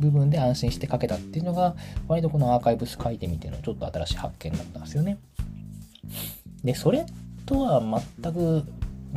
[0.00, 1.76] 部分で安心して書けたっていうのが、
[2.08, 5.18] 割とこのアーカイブス書いてみてのちょっと新しい発見だったんですよね。
[6.64, 7.06] で、それ
[7.46, 7.82] とは
[8.22, 8.64] 全く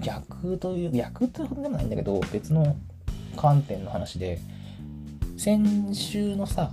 [0.01, 2.75] 逆という、逆ってことでもないんだけど、別の
[3.35, 4.39] 観点の話で、
[5.37, 6.71] 先週のさ、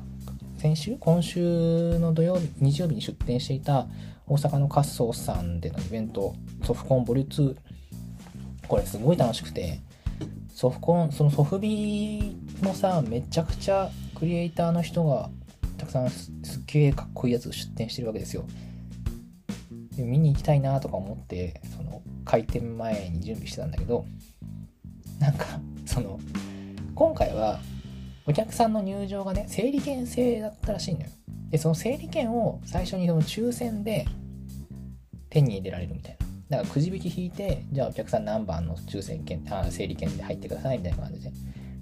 [0.58, 0.96] 先週？
[0.98, 3.86] 今週の土曜日、日曜日に出店していた
[4.26, 7.56] 大阪のカッソーさんでのイベント、ソフコンボリュ2。
[8.68, 9.80] これすごい楽しくて、
[10.60, 15.30] ソフコン、そのソフビのさ、めちゃくちゃクリエイターの人が
[15.78, 16.34] たくさんすっ
[16.66, 18.44] げえかっこいいやつ出店してるわけですよ。
[19.96, 24.04] で見に行きたいなとか思って、その開店前に準備してたんだけど、
[25.18, 25.46] なんか、
[25.86, 26.20] その、
[26.94, 27.58] 今回は
[28.26, 31.06] お客さんの入場がね、整理券制だったらしいのよ。
[31.48, 34.06] で、その整理券を最初にその抽選で
[35.30, 36.29] 手に入れられるみたいな。
[36.50, 41.30] だかくじ引き引いて、じゃあお客さん何番の抽選券、あ整理券で入ってくださいみたいな感じで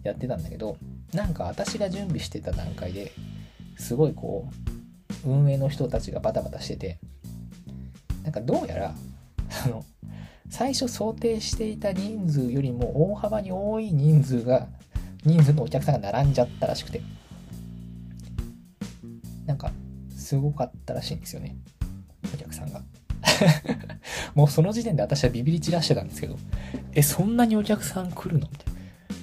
[0.04, 0.76] やってたんだけど、
[1.14, 3.12] なんか私が準備してた段階で
[3.78, 4.50] すごいこ
[5.24, 6.98] う、運営の人たちがバタバタしてて、
[8.24, 8.94] なんかどうやら、
[9.48, 9.85] その、
[10.50, 14.68] 最初想定していた人数よりも大幅に多い人数が、
[15.24, 17.00] 人数のお客さんが並んじゃったらしくて、
[19.46, 19.72] なんか、
[20.14, 21.57] すごかったらしいんですよね。
[22.35, 22.83] お客さんが。
[24.34, 26.36] もうその時点で私はビビり散らしてたんですけど、
[26.92, 28.48] え、そんなにお客さん来るの？
[28.50, 28.78] みたいな。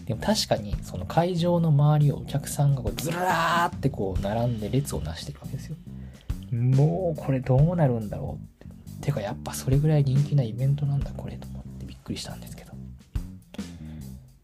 [0.05, 5.75] でも確かに、その会場の周りをお客さんがこうずらーってこう並んで列をなしてるわけですよ。
[6.51, 12.73] もうこれどうなるんだろうってかやっぱそれぐらい人気なイベントなんだこれと思ってびっくりしたんですけど。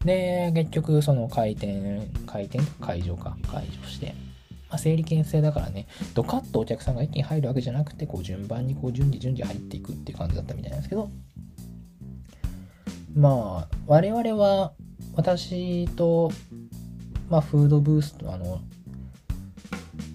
[0.04, 4.14] で、結局その開店、開店会場か、会場して、
[4.72, 11.10] まあ、整理券制だからね、ドカッとお客さんが一気に入るわけじゃなくて、こう順番にこう順次順次入っていくっていう感じだったみたいなんですけど、
[13.14, 14.72] まあ、我々は、
[15.14, 16.32] 私と、
[17.28, 18.62] まあ、フードブースと、あの、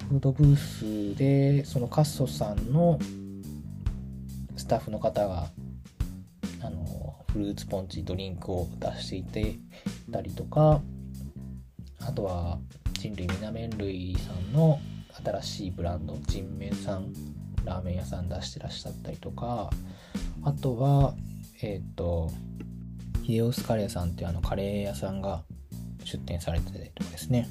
[0.09, 2.97] フードブースで、そのカッソさんの
[4.55, 5.49] スタッフの方が
[6.61, 9.59] あのフルーツポンチドリンクを出していて
[10.11, 10.81] たりとか
[12.01, 12.57] あとは
[13.07, 14.81] 人類みな麺類さんの
[15.23, 17.13] 新しいブランド人麺さん
[17.63, 19.69] ラーメン屋さん出してらっしゃったりとか
[20.43, 21.13] あとは
[21.61, 22.29] えっ、ー、と
[23.23, 25.43] ヒデオスカレーさんっていうあのカレー屋さんが
[26.03, 27.47] 出店されてたりとかですね。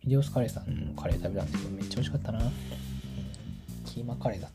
[0.00, 2.40] ヒデオスカレーさんのカレー食べたんですけどめっちゃ美味しかったな。
[3.86, 4.50] キーマカレーだっ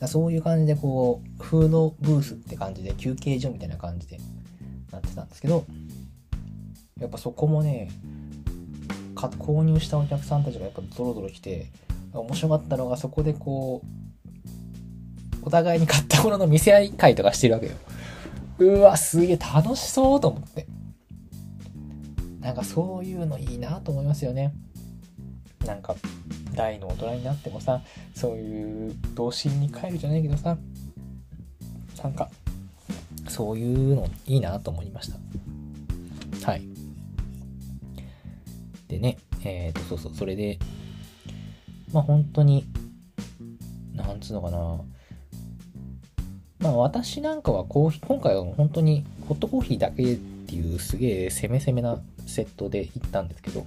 [0.00, 0.08] た。
[0.08, 4.18] そういう感じでこう、フードブースって感じで休憩所みたいな感じで
[4.90, 5.64] なってたんですけど、
[7.02, 7.90] やっぱそこもね、
[9.14, 11.70] 購入したお客さんたちがやっぱドロドロ来て、
[12.12, 13.86] 面白かったのがそこでこう、
[15.42, 17.72] お互いに買ったものの見せ合い会とかしてるわけよ。
[18.58, 20.66] うわ、すげえ楽しそうと思って。
[22.40, 24.52] なんかそういうのいいなと思いますよね。
[25.66, 25.94] なんか、
[26.54, 27.82] 大の大人になってもさ、
[28.14, 30.56] そういう童心に帰るじゃないけどさ、
[32.02, 32.30] なんか、
[33.28, 35.12] そういうのいいなと思いまし
[36.40, 36.46] た。
[36.50, 36.71] はい。
[38.92, 40.58] でね、えっ、ー、と、そうそう、それで、
[41.94, 42.66] まあ本当に、
[43.94, 44.80] なんつうのかな、
[46.58, 53.64] まあ私なんかはコーヒー、今回は本当にホットコーヒーだけっていうすげえ攻め攻めなセットで行ったんですけど、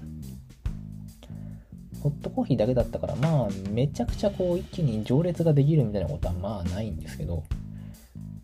[2.04, 7.44] ホットコーヒーだけだったから、まあめちゃくちゃこう一気に行列ができるみたいなことはまあないんですけど、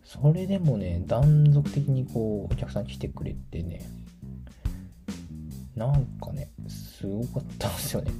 [0.04, 3.82] それでもね、断続的にこうお客さん来てくれてね、
[5.76, 8.12] なんかね、すごかったんですよね。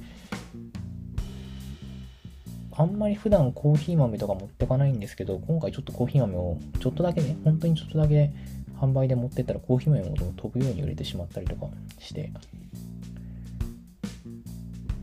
[2.75, 8.33] あんまり普段コーヒー豆とか持ってかないんですけど、今回ちょっとコーヒー豆をちょっとだけね、本当にちょっとだけ
[8.79, 11.67] 販売で持ってったらコーヒー豆も飛ぶように売れてしまったりとか
[11.99, 12.31] して、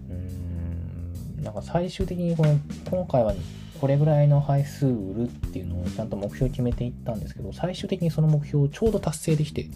[0.09, 0.14] うー
[1.40, 2.59] ん、なんか最終的にこの、
[2.90, 3.34] 今回は
[3.80, 9.68] これぐらいの配数売るっていうのをちゃんと目標決めていったんですけど、最終的にその目標をちょうど達成できて、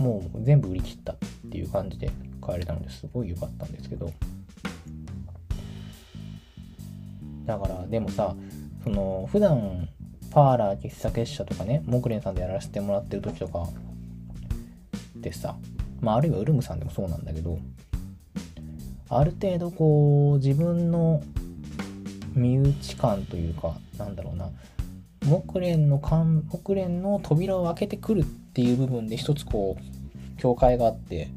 [0.00, 1.16] もう全部売り切ったっ
[1.50, 2.10] ていう感じで
[2.42, 4.10] 帰れたのですごい良かったんですけど、
[7.44, 8.34] だからでもさ
[8.82, 9.88] その普段
[10.30, 13.66] パーラー喫茶結社とかね木蓮さんでやらせてもらってる時とか
[15.16, 15.56] でさ
[16.00, 17.58] まああるいはウルムさんでもそうなんだけど
[19.08, 21.22] ある程度こう自分の
[22.34, 24.48] 身内感というかなんだろうな
[25.26, 29.89] 木蓮の木蓮の扉を開けてくるっていう部分で一つこう
[30.40, 31.28] 境界があって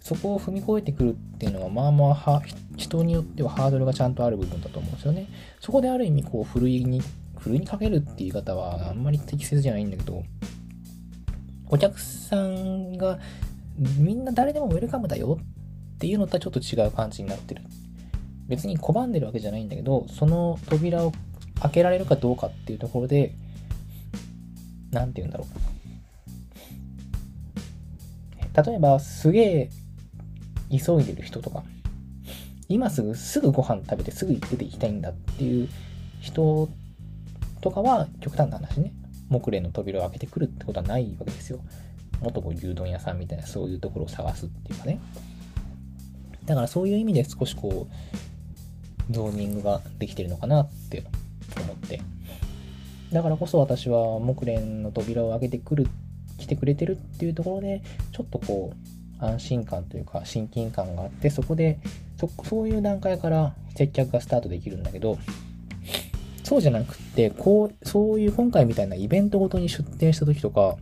[0.00, 2.42] そこを踏み越えてくるっていうのはまあまあ
[2.76, 5.26] 人によってはハードルがちゃんとある部分だと思うんですよね。
[5.60, 7.02] そこである意味こうふるいに、
[7.36, 10.22] ふるいにかけるっていう言い方はあんまり適切じゃないんだけど、
[11.68, 13.18] お客さんが
[13.98, 15.38] みんな誰でもウェルカムだよ
[15.94, 17.62] っていうのとはちょっと違う感じになってる。
[18.46, 21.12] 別に拒んでるわけじゃないんだけど、その扉を
[21.62, 23.34] 開けられるかどうかっていうところで、
[24.92, 25.75] 何て言うんだろう。
[28.56, 29.70] 例えば、すげえ
[30.70, 31.62] 急いでる人とか、
[32.68, 35.68] 今すぐすぐご飯食べてすぐ出て行きたいんだっていう
[36.20, 36.68] 人
[37.60, 38.92] とかは極端な話ね、
[39.28, 41.60] 木蓮の扉を開けてくるってことはないわけですよ。
[42.20, 45.00] もっとこう牛丼屋さんみたいなそういうところを探すっていうかね。
[46.44, 47.88] だからそういう意味で少しこ
[49.10, 51.04] う、ゾーニングができてるのかなって
[51.60, 52.00] 思って。
[53.12, 55.88] だからこそ私は木蓮の扉を開けてくる、
[56.46, 57.82] 来てくれてるっていうところで、
[58.12, 61.78] ちょっとこう、安心感というか親近感があってそこで
[62.18, 65.18] そそういう段階から接客がスタートできるんだけど
[66.44, 70.76] そうじゃなくってこうそういう今回みたいなイベントごとに出店した時とか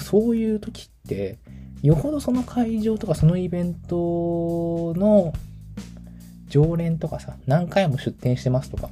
[0.00, 1.38] そういう時って
[1.82, 5.32] よほどその会場とかそのイベントの
[6.48, 8.90] 常連とかさ何回も出店してますとか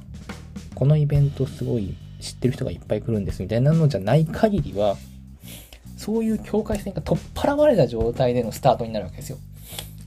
[0.75, 4.95] このイベントすごい知ってる人がいっぱい来るんですみたいなのじゃない限りは
[5.97, 9.37] そういう境界線が取っ払われた状態でのスタートになるわけですよ。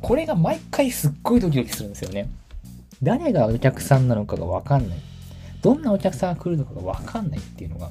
[0.00, 2.28] これが毎回すっごいドキドキするんですよね。
[3.02, 4.98] 誰がお客さんなのかがわかんない。
[5.62, 7.90] どんなお客さんが来るのかがわかんないっていうのが、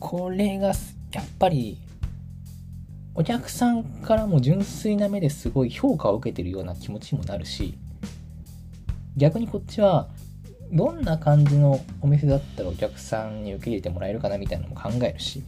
[0.00, 0.68] これが
[1.12, 1.78] やっぱり
[3.14, 7.78] お客さんからも純粋な目ですごい評価を受けてるような気持ちにもなるし、
[9.16, 10.08] 逆にこっちは
[10.72, 15.42] どんな感じのお店だったらお客さんに受け入れてもらえるかなみたいなのも考えるし、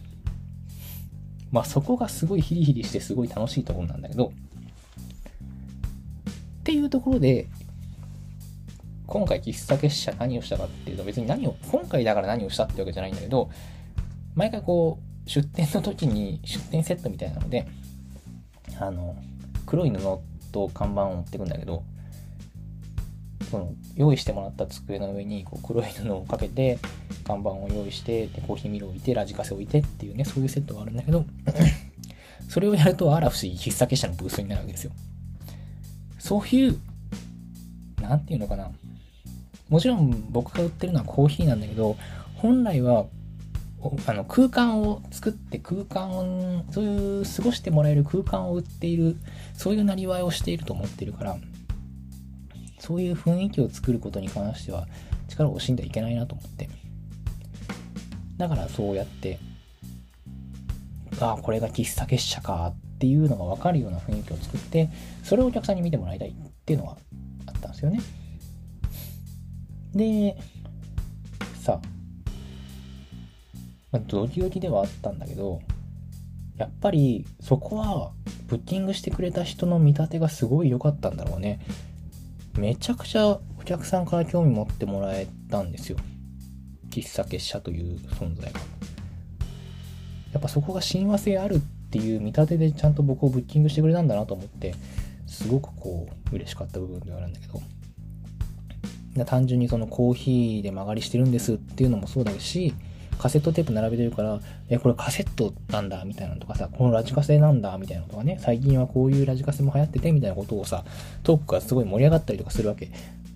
[1.51, 4.33] まあそこがすごいヒリヒリしてすごい楽しいところなんだけど、
[6.61, 7.47] っていうところで、
[9.07, 13.51] 今回喫茶結社何をしたかっていうと別に何を、今回だから何をしたってわけじゃないんだけど、
[14.35, 17.67] 毎回こう、出店の時に出店セットみたいなので、
[18.79, 19.17] あの、
[19.65, 19.99] 黒い布
[20.53, 21.85] と看板を持ってくんだけど、
[23.51, 26.79] その用意してもらった机の上にこう黒い布をかけて
[27.25, 31.25] 看板を用意してでコーヒーミルを置いてラジカセを置いてっていうねそういうセットがあるんだけど
[32.49, 34.93] それをやるとあら不思議喫茶結社のブースになるわけですよ。
[36.19, 36.79] そういう
[38.01, 38.71] 何て言うのかな。
[39.69, 41.97] もちろん僕が売ってるのはコーヒーなんだけど
[42.37, 43.07] 本来は
[44.07, 49.17] あの空間を作って空間をそういう過ごしてもらえる空間を売っている
[49.55, 51.37] そういうなりわいをしていると思ってるから
[52.79, 54.87] そういう雰囲気を作ることに関しては
[55.29, 56.69] 力を惜しんではいけないなと思って。
[58.37, 59.39] だからそうやって、
[61.21, 64.91] ああ、これが喫茶結社かっていうのが分かるような雰囲気を作って、
[65.23, 66.97] それをお客さんに見てもらいたいっていうのが
[67.47, 68.01] あったんですよね。
[69.95, 70.37] で、
[71.63, 71.81] さ、
[73.91, 75.61] まあ、ドキドキではあったんだけど、
[76.59, 78.13] やっぱりそこは
[78.47, 81.61] ブッキングしてくれた人の見立てがすごい良かったんだろうね。
[82.59, 85.99] めちゃくちゃお客さんから興味持ってもらえたんですよ。
[86.91, 88.61] 喫茶結社という存在が。
[90.33, 91.59] やっぱそこが親和性あるっ
[91.91, 94.75] ていう見立てでちゃんと僕をブッキングしてくれたんだなと思って、
[95.27, 97.61] すごくこう嬉しかった部分ではあるんだけど。
[99.25, 102.75] 単純にそのコーヒーで曲がりしてるんですっていうのもそうだし、
[103.19, 110.85] カセットテープ並べてるから、え、これカセットなんだみたいなのとかさ、このラジカセなんだみたいなのとかね、最近はこういうラジカセも流行っててみたいなことをさ、
[111.23, 112.91] トークがすごい盛り上がったりとかするわけ。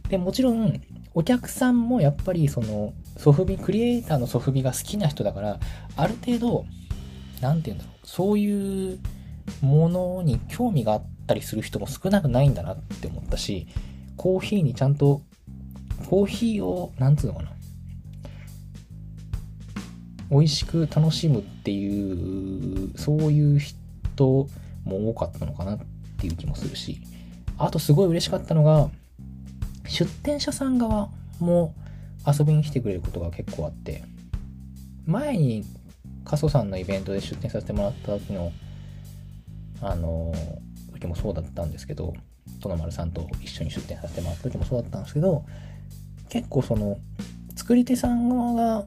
[0.08, 0.80] で、もちろん、
[1.14, 5.58] お客さんもやっぱりその、ソフビ、クリエイターのソフビが好きな人だから、
[5.96, 6.64] ある程度、
[7.40, 8.98] なんて言うんだろう、そういう
[9.60, 13.66] ものに興味があったりする人も少なくないんだなって思ったし、
[14.16, 15.22] コーヒーにちゃんと、
[16.08, 17.52] コーヒーを、なんつうのかな、
[20.30, 24.48] 美味しく楽しむっていうそういう人
[24.84, 25.78] も多かったのかなっ
[26.18, 27.00] ていう気もするし
[27.58, 28.90] あとすごい嬉しかったのが
[29.86, 31.08] 出店者さん側
[31.40, 31.74] も
[32.26, 34.04] 遊びに来てくれることが結構あって
[35.06, 35.64] 前に
[36.24, 38.52] 加曽さんのイベントで出店させてもらった時の
[39.82, 40.32] あの
[40.92, 42.14] 時もそうだったんですけど
[42.60, 45.44] 殿丸さんと一緒に出店させてもらった時もそうだったんですけど
[46.28, 46.98] 結構その
[47.56, 48.86] 作り手さん側が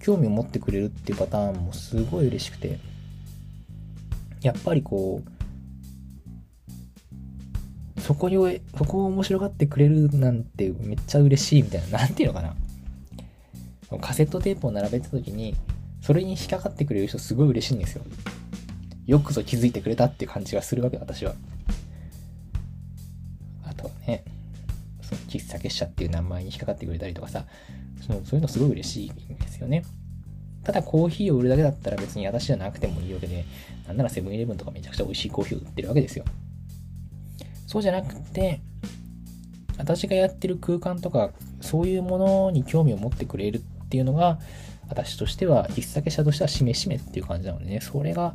[0.00, 2.78] 興味を持ってくれるっていうパターンもすごい嬉しくて
[4.42, 5.30] やっぱりこう
[8.00, 12.56] そこにそこを面白がってくれるなんてめっちゃ嬉しいみたいな何ていうのかな。
[14.00, 15.56] カセットテープを並べた時に
[16.00, 18.02] それに引っかかってくれる人すごい嬉しいんですよ。
[19.06, 21.34] よくぞ気づいてくれたっていう感じがするわけ私は。
[23.64, 24.24] あとはね
[25.02, 27.44] その喫茶結社っていう名前に引っかかってくれたりとかさ
[28.10, 29.84] そうそういうのすごい嬉しいんですよね。
[30.64, 33.44] ただコーヒーを売るだけだったら別に私じゃなくてもいいわけで、
[33.86, 36.24] なんならセブンイレブンとかめちゃくちゃ美味しいコーヒーを売ってるわけですよ。
[37.66, 38.60] そうじゃなくて、
[39.78, 41.30] 私がやってる空間とか、
[41.60, 44.38] そういうものに興味を持ってくれるっていうのが、
[44.88, 48.34] 私としては、喫茶結社としてはしめしめっていう感じなのでね、それが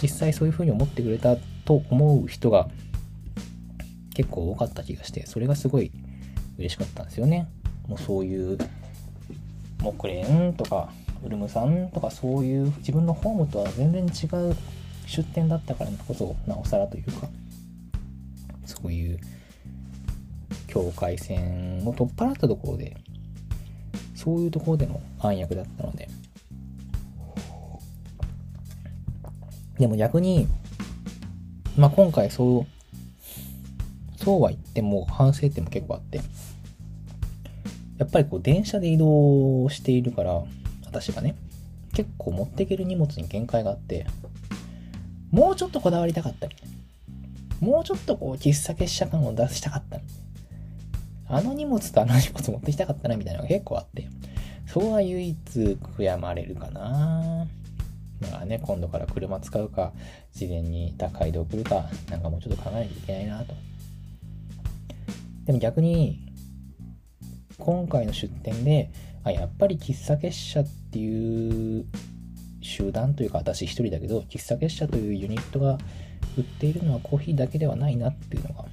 [0.00, 2.68] 実際そういう風に思ってくれたと思う人が
[4.14, 5.90] 結構多かった気がして、それがすごい
[6.58, 7.48] 嬉しかったんですよね。
[7.88, 8.58] もうそういう
[9.82, 10.90] 木蓮とか
[11.24, 14.56] ウルムさんとかそういう自分のホームとは全然違う
[15.06, 17.28] 出店だったからこそなおさらというか
[18.64, 19.18] そういう
[20.66, 22.96] 境界線を取っ払ったところで
[24.14, 26.08] そういうところでの暗躍だったので。
[29.78, 30.46] でも逆に
[31.76, 36.20] まあ今回そうそうは言っても反省点も結構あって
[38.02, 40.42] やっぱりこう電車で移動しているから、
[40.84, 41.36] 私がね、
[41.94, 44.06] 結構持っていける荷物に限界があって、
[45.30, 46.48] もうちょっとこだわりたかった。
[46.48, 46.56] り、
[47.60, 49.98] もうちょっとこう喫茶結社感を出したかった。
[49.98, 50.02] り
[51.28, 54.08] あの荷物とあの荷物持ってきたかったなみたいなのが結構あって、
[54.66, 55.38] そこは唯一
[55.96, 57.46] 悔やまれるかな。
[58.32, 59.92] まあね、今度から車使うか、
[60.34, 63.54] 事前に宅配で送るか、なんかもうちょっと考えないといけないなと。
[65.44, 66.31] でも逆に、
[67.64, 68.90] 今回の出店で
[69.22, 71.86] あやっぱり喫茶結社っていう
[72.60, 75.78] 集団というか私一人だけど喫茶結社というユニットが
[76.36, 78.64] 売っているのはコーヒーだけではないなっていうのが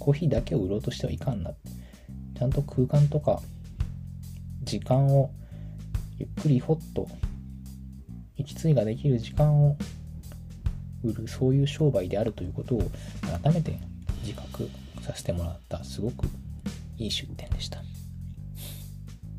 [0.00, 1.52] コーヒーだけを売ろうとしてはいかんな
[2.36, 3.40] ちゃんと空間とか
[4.64, 5.30] 時間を
[6.18, 7.06] ゆっくりほっと
[8.36, 9.76] 息継ぎができる時間を
[11.04, 12.82] 売るそういう商売であるということを
[13.42, 13.78] 改めて
[14.24, 14.68] 自覚
[15.02, 16.26] させてもらったすごく
[16.98, 17.93] いい出店でした。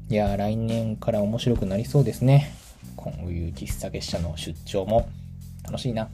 [0.08, 2.54] いや来年から面白くなりそうですね。
[2.96, 5.10] こういう喫茶結社の出張も
[5.64, 6.10] 楽しいな。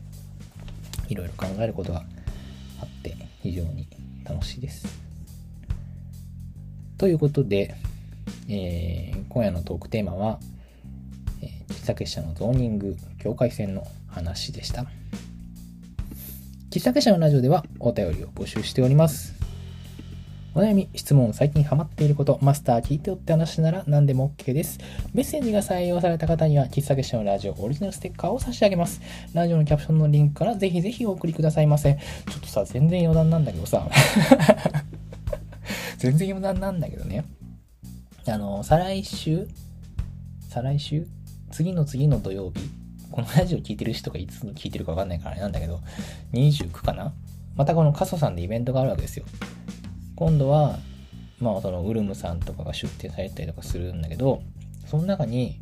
[1.10, 2.06] いろいろ考えることが
[2.80, 3.88] あって非常に
[4.24, 4.88] 楽しいです。
[6.98, 7.76] ということで、
[8.48, 10.40] えー、今夜のトークテーマは、
[11.42, 14.86] えー、喫茶結社のゾーニング境界線の話でした。
[16.70, 19.41] 喫茶結社のラジオではお便りを募集しております。
[20.54, 24.80] お悩み、質問、最近ハマっていること、マスター聞いてよって話なら何でも OK です。
[25.14, 29.00] メッセージが採用された方には、喫茶結社のラジオオリジナルステッカーを差し上げます。
[29.34, 31.94] ラジオのキャプションのリンクからぜひぜひお送りくださいませ。
[31.94, 33.88] ちょっとさ、全然余談なんだけどさ。
[35.98, 37.24] 全然余談なんだけどね。
[38.28, 39.48] あの、再来週
[40.50, 41.08] 再来週？
[41.52, 42.60] 次の次の土曜日？
[43.10, 45.80] このラジオ聞いてる人がいつ聞いてるかわかんないからあれなんだけど、
[46.34, 47.14] 29かな？
[47.56, 49.24] またこのカソさんでイベントがあるわけですよ。
[50.16, 50.78] 今度は、
[51.40, 54.42] まあ、そのウルムさんとかが出展されたりとかするんだけど、
[54.86, 55.60] その中に、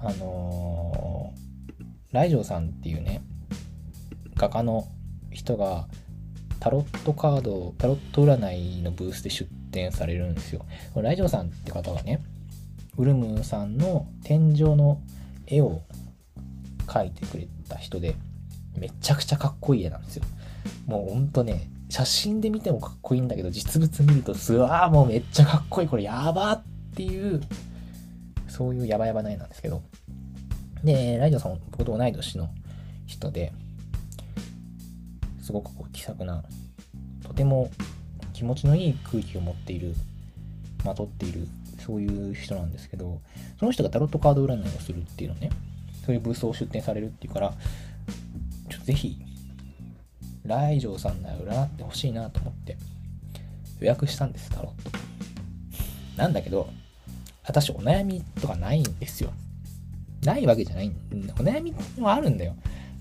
[0.00, 3.22] あのー、ライジョーさんっていうね、
[4.36, 4.88] 画家の
[5.30, 5.86] 人が、
[6.58, 10.64] タロットカード、タロット占いのブースで出展されるんですよ。
[10.94, 12.22] ライジョーさんって方がね、
[12.96, 15.00] ウルムさんの天井の
[15.46, 15.82] 絵を
[16.86, 18.14] 描いてくれた人で、
[18.76, 20.24] めちゃくちゃかっこいい絵なんですよ。
[20.86, 26.62] もうほんとね、写真で見てもかっこいいんだけど、実物見ると、すわーもうめっちゃかっこいい、これやばっ
[26.96, 27.42] ていう、
[28.48, 29.82] そういうヤバヤバな絵なんですけど。
[30.82, 32.48] で、ライドさん僕と同い年の
[33.04, 33.52] 人で、
[35.42, 36.42] すごくこう気さくな、
[37.24, 37.70] とても
[38.32, 39.94] 気持ちのいい空気を持っている、
[40.86, 41.46] まとっている、
[41.78, 43.20] そういう人なんですけど、
[43.60, 45.50] その人がタロットカード占いをするっていうのね、
[46.06, 47.52] そういうブースを出展されるっていうから、
[48.70, 49.18] ちょっとぜひ、
[50.44, 52.76] 来場さんなら占ってほしいなと思って
[53.80, 54.90] 予約したんです、タロット。
[56.16, 56.68] なんだけど、
[57.44, 59.32] 私お悩みとかないんですよ。
[60.24, 60.92] ないわけじゃない。
[61.10, 62.54] お悩みはあるんだよ。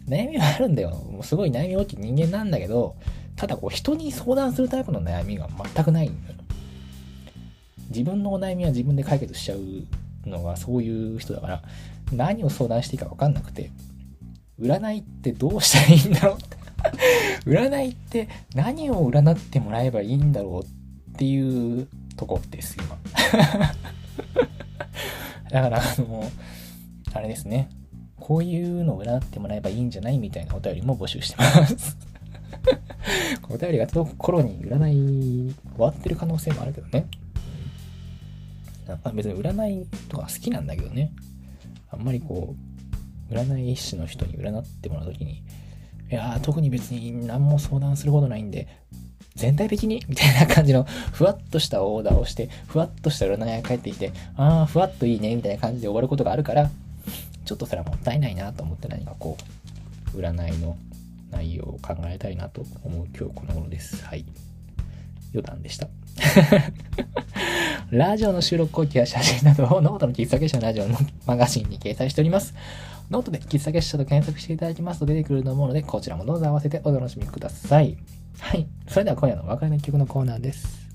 [0.07, 0.89] 悩みはあるんだよ。
[0.89, 2.95] もうすごい悩み大きい人間なんだけど、
[3.35, 6.35] ただこう人に相談するタイプの悩みが全くないんだよ。
[7.89, 9.59] 自分のお悩みは自分で解決しちゃう
[10.27, 11.63] のがそういう人だから、
[12.11, 13.71] 何を相談していいか分かんなくて、
[14.59, 16.57] 占いってどうしたらいいんだろうって
[17.45, 22.97] 占いって何を占ってもらえばいいんだろうっていうとこです、今。
[25.51, 26.23] だから、あの、
[27.13, 27.69] あれですね。
[28.19, 31.97] こういうのを占ってもらえばいいんじゃないみたいなお便りも募集してます
[33.49, 37.07] お便りが届く頃に占い終わってる可能性もあるけどね。
[39.13, 41.11] 別に占いとか好きなんだけどね。
[41.89, 42.55] あんまりこ
[43.29, 45.43] う、占い師の人に占ってもらうときに、
[46.11, 48.67] いや特に別に何も相談することないんで、
[49.35, 50.03] 全体的に？
[50.09, 56.69] みたいな感じのふわっとしたオーダーをして、ふわっとした占いが返ってきて、ああ、ふわっといいねみたいな感じで終わることがあるから、
[57.45, 59.37] ちょっとそれはもったいないなと思って何かこ
[60.13, 60.77] う、占いの
[61.31, 64.03] 内容を考えたいなと思う今日この頃です。
[64.05, 64.25] はい。
[65.33, 65.87] 余談でした。
[67.89, 72.53] ラジオの収録後記や写真などをノートの喫茶結社ラジオのマガジンに掲載しております。
[73.11, 77.97] ノートで喫茶結社と検索していただきますと出てくると思うので、こちらもどうぞ合わせてお楽しみください。
[78.39, 78.65] はい。
[78.87, 80.87] それでは今夜のお別れの曲のコーナーです。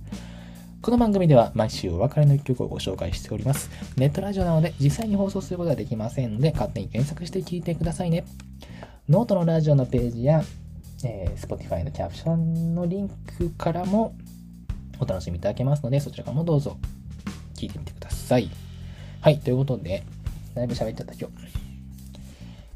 [0.80, 3.68] この番組では毎週お別れの一曲をご紹介しております。
[3.98, 8.24] ネットラジオなので実際に放送することはできませんので、勝手に検索して聴いてくださいね。
[9.10, 10.42] ノートのラジオのページや、
[11.04, 14.16] えー、Spotify のキャプションのリンクからも
[14.98, 16.78] お楽しみいただけますので、そちらからもどうぞ
[17.56, 18.48] 聞いてみてください。
[19.20, 20.02] はい、ということで、
[20.54, 21.55] だいぶ喋っちゃった今日。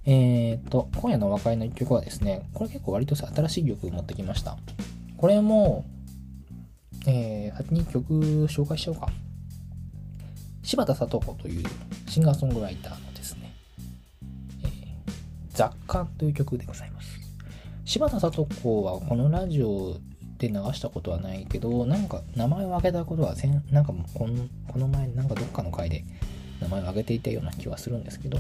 [0.05, 4.57] えっ、と、今夜のお別れの一曲はですね、これ結構割と新しい曲持ってきました。
[5.17, 5.85] これも、
[7.07, 9.09] えー、先に曲紹介しようか。
[10.63, 11.65] 柴田聡子という
[12.09, 13.53] シンガーソングライターのですね、
[14.63, 14.71] えー、
[15.51, 17.19] 雑貨という曲でございます。
[17.85, 19.99] 柴田聡子はこのラジオ
[20.39, 23.35] で流したことはないけど、なんか名前を挙げたことは、
[23.71, 26.05] なんかこのこの前なんかどっかの回で
[26.61, 28.39] 名前を挙げていたような気はするんですけど、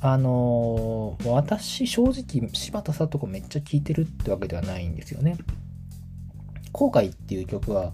[0.00, 5.36] あのー、私正直柴田聡子めっちゃ聴いてるってわけではないんですよね。
[6.72, 7.92] 後悔っていう曲は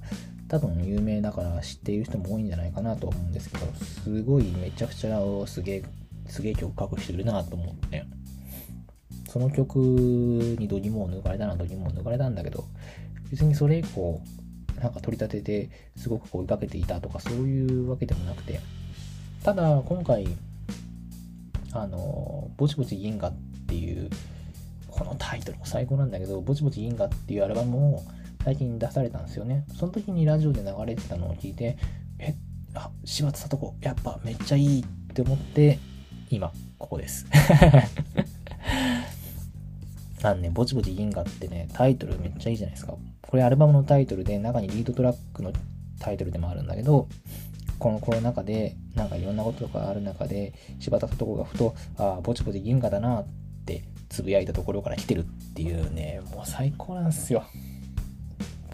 [0.48, 5.84] 多分有名だから知っている人も多いんじゃないかなと思うんですけど、すごいめちゃくちゃすげえ、
[6.28, 8.04] すげえ曲書く人いるなと思って、
[9.30, 12.66] その曲に度肝を抜かれたな、度肝を抜かれたんだけど、
[13.30, 14.20] 別にそれ以降、
[14.78, 18.60] なんか取り立ててすごく追いかけていたとかそういうわけでもなくて、
[19.42, 20.26] ただ今回
[21.74, 23.34] あの、ぼちぼち銀河っ
[23.66, 24.08] ていう、
[24.88, 28.02] このタイトルも最高なんだけど、ぼちぼち銀河っていうアルバムを
[28.44, 29.64] 最近出されたんですよね。
[29.76, 31.76] その時にラジオで流れてたのを聞いて、
[32.20, 32.34] え、
[32.74, 35.80] あ、柴田聡子、やっぱめっちゃいいって思って、
[36.30, 37.26] 今、ここです。
[40.22, 42.94] なんね、ぼちぼち銀河ってね、タイトルめっちゃいいじゃないですか。
[43.20, 45.52] これアルバムのタイトルで、中にリードトラックの
[45.98, 47.08] タイトルでもあるんだけど、
[47.78, 53.26] このコロナ禍で、なんかいろんなこととかある中で、柴田とこがふと、ああ、ぼちぼち銀河だなっ
[53.66, 57.44] てつぶやいたところから来てるっていうね、もう最高なんですよ。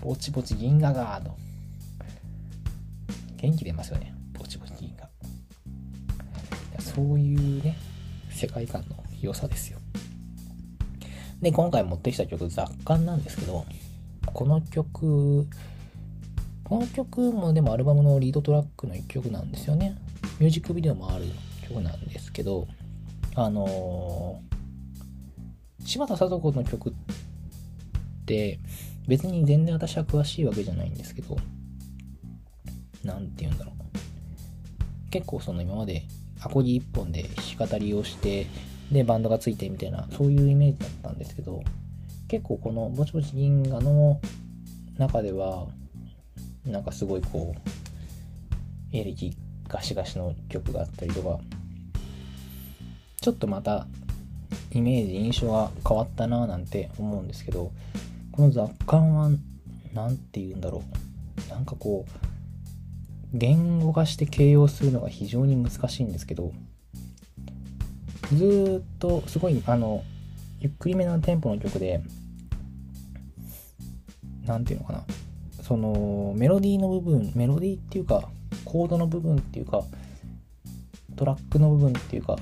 [0.02, 1.36] ぼちぼち銀河がと。
[3.36, 4.14] 元気出ますよね。
[4.38, 5.08] ぼちぼち銀河。
[6.78, 7.76] そういうね、
[8.30, 9.78] 世界観の良さですよ。
[11.40, 13.64] で、今回持ってきた曲、雑感なんですけど、
[14.26, 15.48] この曲、
[16.70, 19.96] この曲もでもアルバムのリードトラックの一曲なんですよね。
[20.38, 21.24] ミュージックビデオもある
[21.68, 22.68] 曲なんですけど、
[23.34, 26.92] あのー、柴田聡子の曲っ
[28.24, 28.60] て
[29.08, 31.38] 別に全然私は詳しいわけじゃないんですけど、
[33.02, 35.10] なんて言うんだろう。
[35.10, 36.04] 結構その今まで
[36.40, 38.46] アコギ一本で弾き語りをして
[38.92, 41.64] でバンドがついてみたいなそういうイメージだったんですけど
[42.28, 44.20] 結構このぼちぼち銀河の
[44.98, 45.66] 中では
[46.64, 49.36] なんかすごいこうエレキ
[49.68, 51.38] ガシガシの曲があったりとか
[53.20, 53.86] ちょっとまた
[54.72, 57.72] イメージ印象が変わったなぁなんて思うんですけど
[58.32, 59.30] この雑感は
[59.92, 61.50] 何て言うんだろう。
[61.50, 62.28] なんかこう
[63.32, 66.52] 言語化して形容するのが非常に難しいんですけど
[68.34, 70.04] ずっとすごいあの
[70.60, 72.02] ゆっくりめなテンポの曲で
[74.44, 75.04] 何て言うのかな。
[75.70, 78.24] そのメロディーの部分メロディーっていうか
[78.64, 79.84] コードの部分っていうか
[81.14, 82.36] トラックの部分っていうか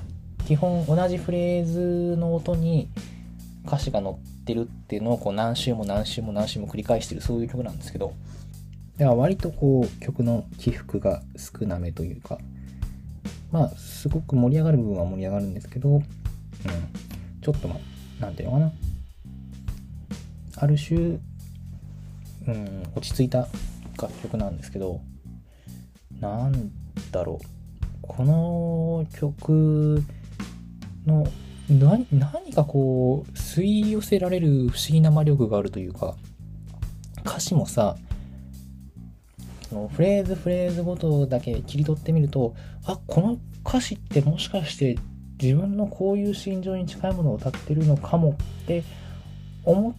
[0.47, 2.89] 基本同じフレーズの音に
[3.67, 4.15] 歌詞が載っ
[4.45, 8.13] てるっていうのをこう何周も何周も何周も繰り返してるそういう曲なんですけど
[8.97, 12.39] だから割とこう曲の起伏が少なめというか
[13.51, 16.01] まあすごく盛り上がる部分は盛り上がるんですけど、うん、
[17.43, 18.71] ちょっとまあなんていうのかな。
[20.61, 21.19] ある種、
[22.47, 23.47] うん、落ち着いた
[24.01, 25.01] 楽曲なんですけど
[26.19, 26.71] なん
[27.11, 27.59] だろう。
[28.01, 30.03] この曲
[31.05, 31.27] の
[31.69, 36.15] 何何かこう吸い寄せられる不思議な魔力があるというか
[37.23, 37.95] 歌詞もさ
[39.69, 44.97] フレーズフレーズごとだけ切り取ってみるとあこの歌詞ってもしかして
[45.41, 48.31] 自分のこういう心情に近いものを歌ってるのかも
[48.63, 48.83] って
[49.63, 49.95] 思っ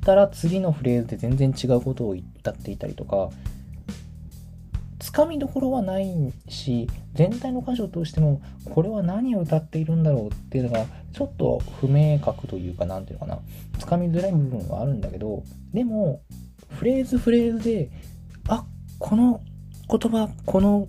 [0.00, 3.30] たら次のフレーズで全然違うことを歌っていたりとか
[4.98, 13.38] つかみどころはないし全体の歌詞を通してもこれは何を歌っているんだろうっていうのがちょっと不明確というか何ていうのかな。
[13.78, 16.20] つかみづらい部分はあるんだけどでも
[16.70, 17.90] フレーズフレーズで
[18.48, 18.64] あ
[18.98, 19.40] この
[19.88, 20.88] 言葉この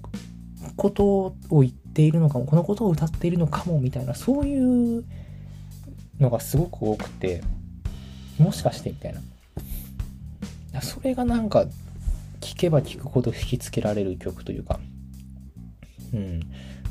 [0.75, 1.05] こと
[1.49, 5.05] を言っているのかもこのことを歌っているのかもみたいなそういう
[6.19, 7.41] のがすごく多くて。
[8.39, 9.21] もしかしてみたいな。
[10.81, 11.65] それがなんか
[12.39, 14.79] 聴けば聴くほど引きつけられる曲というか、
[16.13, 16.41] うん、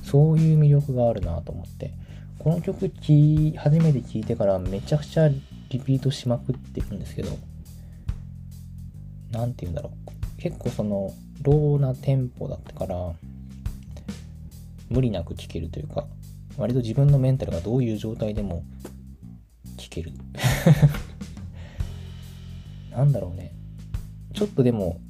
[0.05, 1.93] そういう魅力があるなと思って、
[2.39, 2.91] この曲
[3.57, 7.31] 初めて聴いてからめちゃくちゃリピートしまくってるんですけど、
[9.33, 10.41] なんて言うんだろう。
[10.41, 13.13] 結構その、ローなテンポだったから、
[14.89, 16.07] 無理なく聴けるというか、
[16.57, 18.65] 割と自分のメンタルがどういう状態でも
[19.77, 20.13] 聴ける。
[22.99, 23.53] なんだろうね。
[24.35, 25.01] ちょっとでも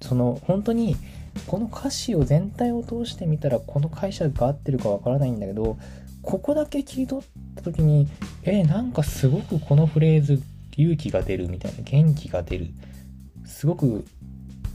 [0.00, 0.96] その本当に
[1.46, 5.76] この歌詞を全体を通してみたらこの解釈が合ってるかわからないんだけど
[6.22, 8.08] ここだけ切り取った時に
[8.44, 10.40] えー、なんかすごくこのフレーズ
[10.76, 12.68] 勇気が出るみたいな元気が出る
[13.44, 14.04] すごく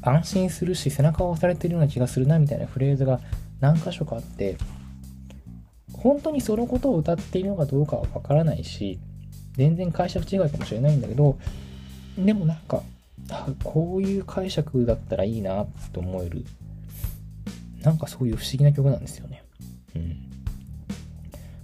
[0.01, 3.19] 安心するし背中を押されてるような気がするなみたいなフレーズが
[3.61, 4.57] 何箇所かあって
[5.93, 8.99] 本当にそのことを歌っているのかどうかはわからないし
[9.53, 11.37] 全然解釈違いかもしれないんだけど
[12.17, 12.83] でもなんか
[13.63, 16.45] こういう解釈だったらいいなって思える
[17.81, 19.43] なんかそういう不思議な曲なんですよね。
[19.95, 20.17] うん。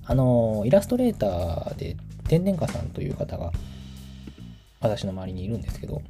[0.05, 3.51] あのイラストレーターで天然家さんという方が
[4.79, 6.01] 私の周りにいるんですけど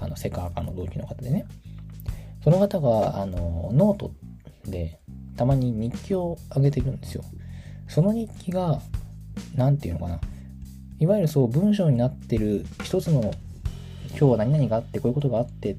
[0.00, 1.46] あのセカアカの同期の方でね。
[2.42, 4.12] その方があのノート
[4.64, 4.98] で
[5.36, 7.22] たまに日記を上げてるんですよ。
[7.88, 8.80] その日記が
[9.54, 10.20] 何て言うのかな。
[11.02, 13.34] いわゆるそう文章になってる一つの
[14.10, 15.74] 今日は何々があって、こういうことがあって、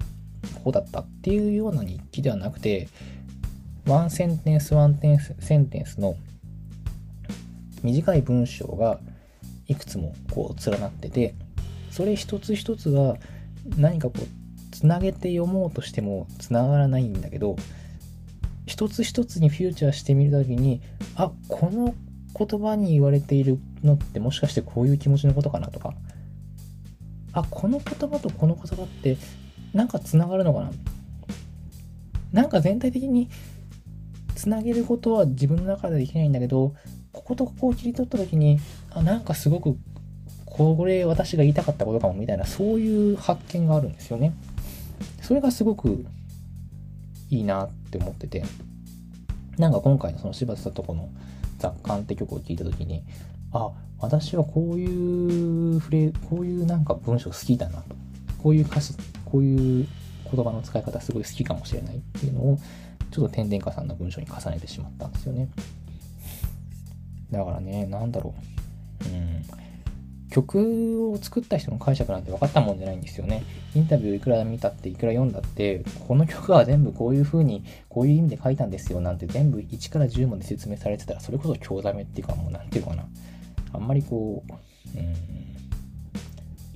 [0.66, 2.90] こうだったっていうような日記ではなくて、
[3.88, 6.18] ワンセンテンスワンテンスセンテンスの
[7.84, 9.00] 短い文章が
[9.70, 11.36] いくつもこう連なってて、
[11.90, 13.16] それ一つ一つは
[13.78, 17.56] 何かこう、つなげて読もうとしてもつながらないんだけど、
[18.66, 20.82] 一つ一つにフィーチャーしてみるときに、
[21.16, 21.96] あ、この
[22.38, 25.94] 言葉に言われているのってもしかしてこういう気持ちのことかなとか、
[27.34, 29.18] あこの言葉とこの言葉って
[29.74, 30.72] なんかつながるのかな。
[32.32, 33.30] なんか全体的に
[34.36, 36.74] つなげることは自分の中でできないんだけど
[37.12, 38.60] こことここを切り取った時に
[38.90, 39.78] あなんかすごく
[40.46, 44.34] これ私が言いたかったことかもみたいなそういう発見があるんですよね。
[45.22, 46.06] それがすごく
[47.30, 48.44] いいなって思ってて。
[49.58, 51.10] なんか今回のその柴田聡子の
[51.64, 53.04] 雑感って曲を聴いた時に
[53.54, 57.96] あ私はこういうフレこういうなんか文章好きだなと。
[58.42, 58.94] こういう歌詞
[59.24, 59.88] こういう
[60.30, 62.60] 言葉の使い方すごい好きかもしれないっていうのを
[63.10, 65.48] ちょっと天然家さんの文章に重ねてしまったんですよね。
[67.32, 68.36] だからね何だろ
[69.06, 69.08] う。
[69.08, 69.42] うん。
[70.34, 73.44] 曲を作った人の解釈なんて分かったもんじゃないんですよね。
[73.76, 83.06] インタビューいくら見たっていくら読んだって、この曲は全部こういう風に、こういう意味で書いたんですよなんて全部1から10まで説明されてたら、それこそ興ざめっていうかもうなんていうかな。
[83.74, 85.16] あんまりこう、うん、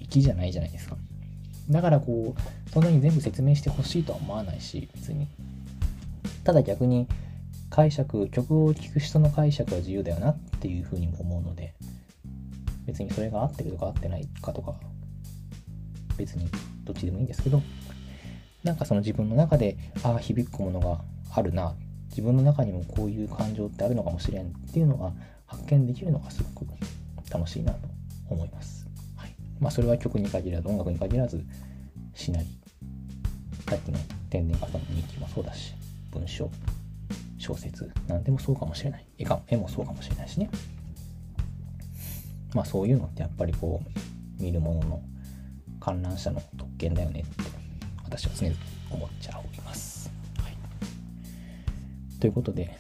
[0.07, 0.95] 粋じゃないじゃないですか。
[1.71, 5.27] だからこう、そんなに全部説明してほしいとは思わないし、別に。
[6.43, 7.07] ただ逆に、
[7.71, 11.73] 解釈、曲を聴く人の解釈は自由だよなっていうふうにも思うので、
[12.97, 14.73] 別にそれが合ってるとか合ってないかとか、
[16.17, 16.49] 別に
[16.83, 17.61] どっちでもいいんですけど、
[18.63, 21.75] なんかその自分の中で、ああ、響くものがあるな、
[22.09, 25.13] 自分の中にもこういう感情ってあるのかもしれんっていうのが
[25.45, 26.65] 発見できるのがすごく
[27.31, 27.87] 楽しいなと
[28.29, 28.87] 思います。
[29.15, 29.35] はい。
[29.59, 31.45] まあそれは曲に限らず、音楽に限らず、
[32.15, 32.47] しなり、
[33.69, 33.99] さっきの
[34.31, 35.75] 天然型の日記もそうだし、
[36.11, 36.49] 文章、
[37.37, 39.05] 小説なんでもそうかもしれない。
[39.19, 40.49] 絵か絵もそうかもしれないしね。
[42.53, 43.81] まあそういうのってやっぱりこ
[44.39, 45.01] う、見るものの
[45.79, 47.43] 観覧車の特権だよねって
[48.03, 48.57] 私は常々
[48.91, 50.11] 思っちゃおります。
[50.41, 52.77] はい、ということで、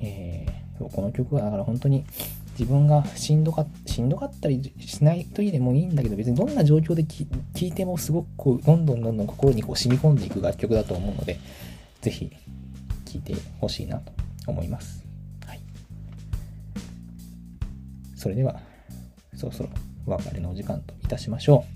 [0.00, 2.04] えー、この曲はだから本当に
[2.58, 7.26] 自分がしんどかしんどかったりしない時でもいいんだけど別にどんな状況で聴
[7.60, 11.38] いてもすごくこうどんどんどんどん心にこう染み込んでいく楽曲だと思うので
[12.00, 12.30] ぜひ
[13.04, 14.12] 聴いてほしいなと
[14.46, 15.03] 思います。
[18.24, 18.58] それでは、
[19.36, 19.68] そろそろ
[20.06, 21.66] お別れのお時間といたしましょ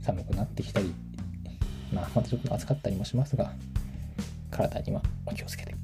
[0.00, 0.04] う。
[0.04, 0.92] 寒くなってきたり、
[1.92, 3.52] まあ、またちょっと暑かったりもしますが、
[4.50, 5.76] 体にはお気をつけて。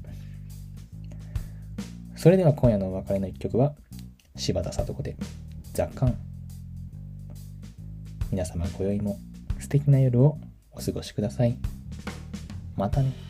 [2.17, 3.75] それでは今夜のお別れの一曲は、
[4.35, 5.15] 柴田聡子で、
[5.71, 6.17] 雑感。
[8.31, 9.17] 皆様今宵も
[9.59, 10.37] 素敵な夜を
[10.73, 11.55] お過ごしください。
[12.75, 13.24] またね。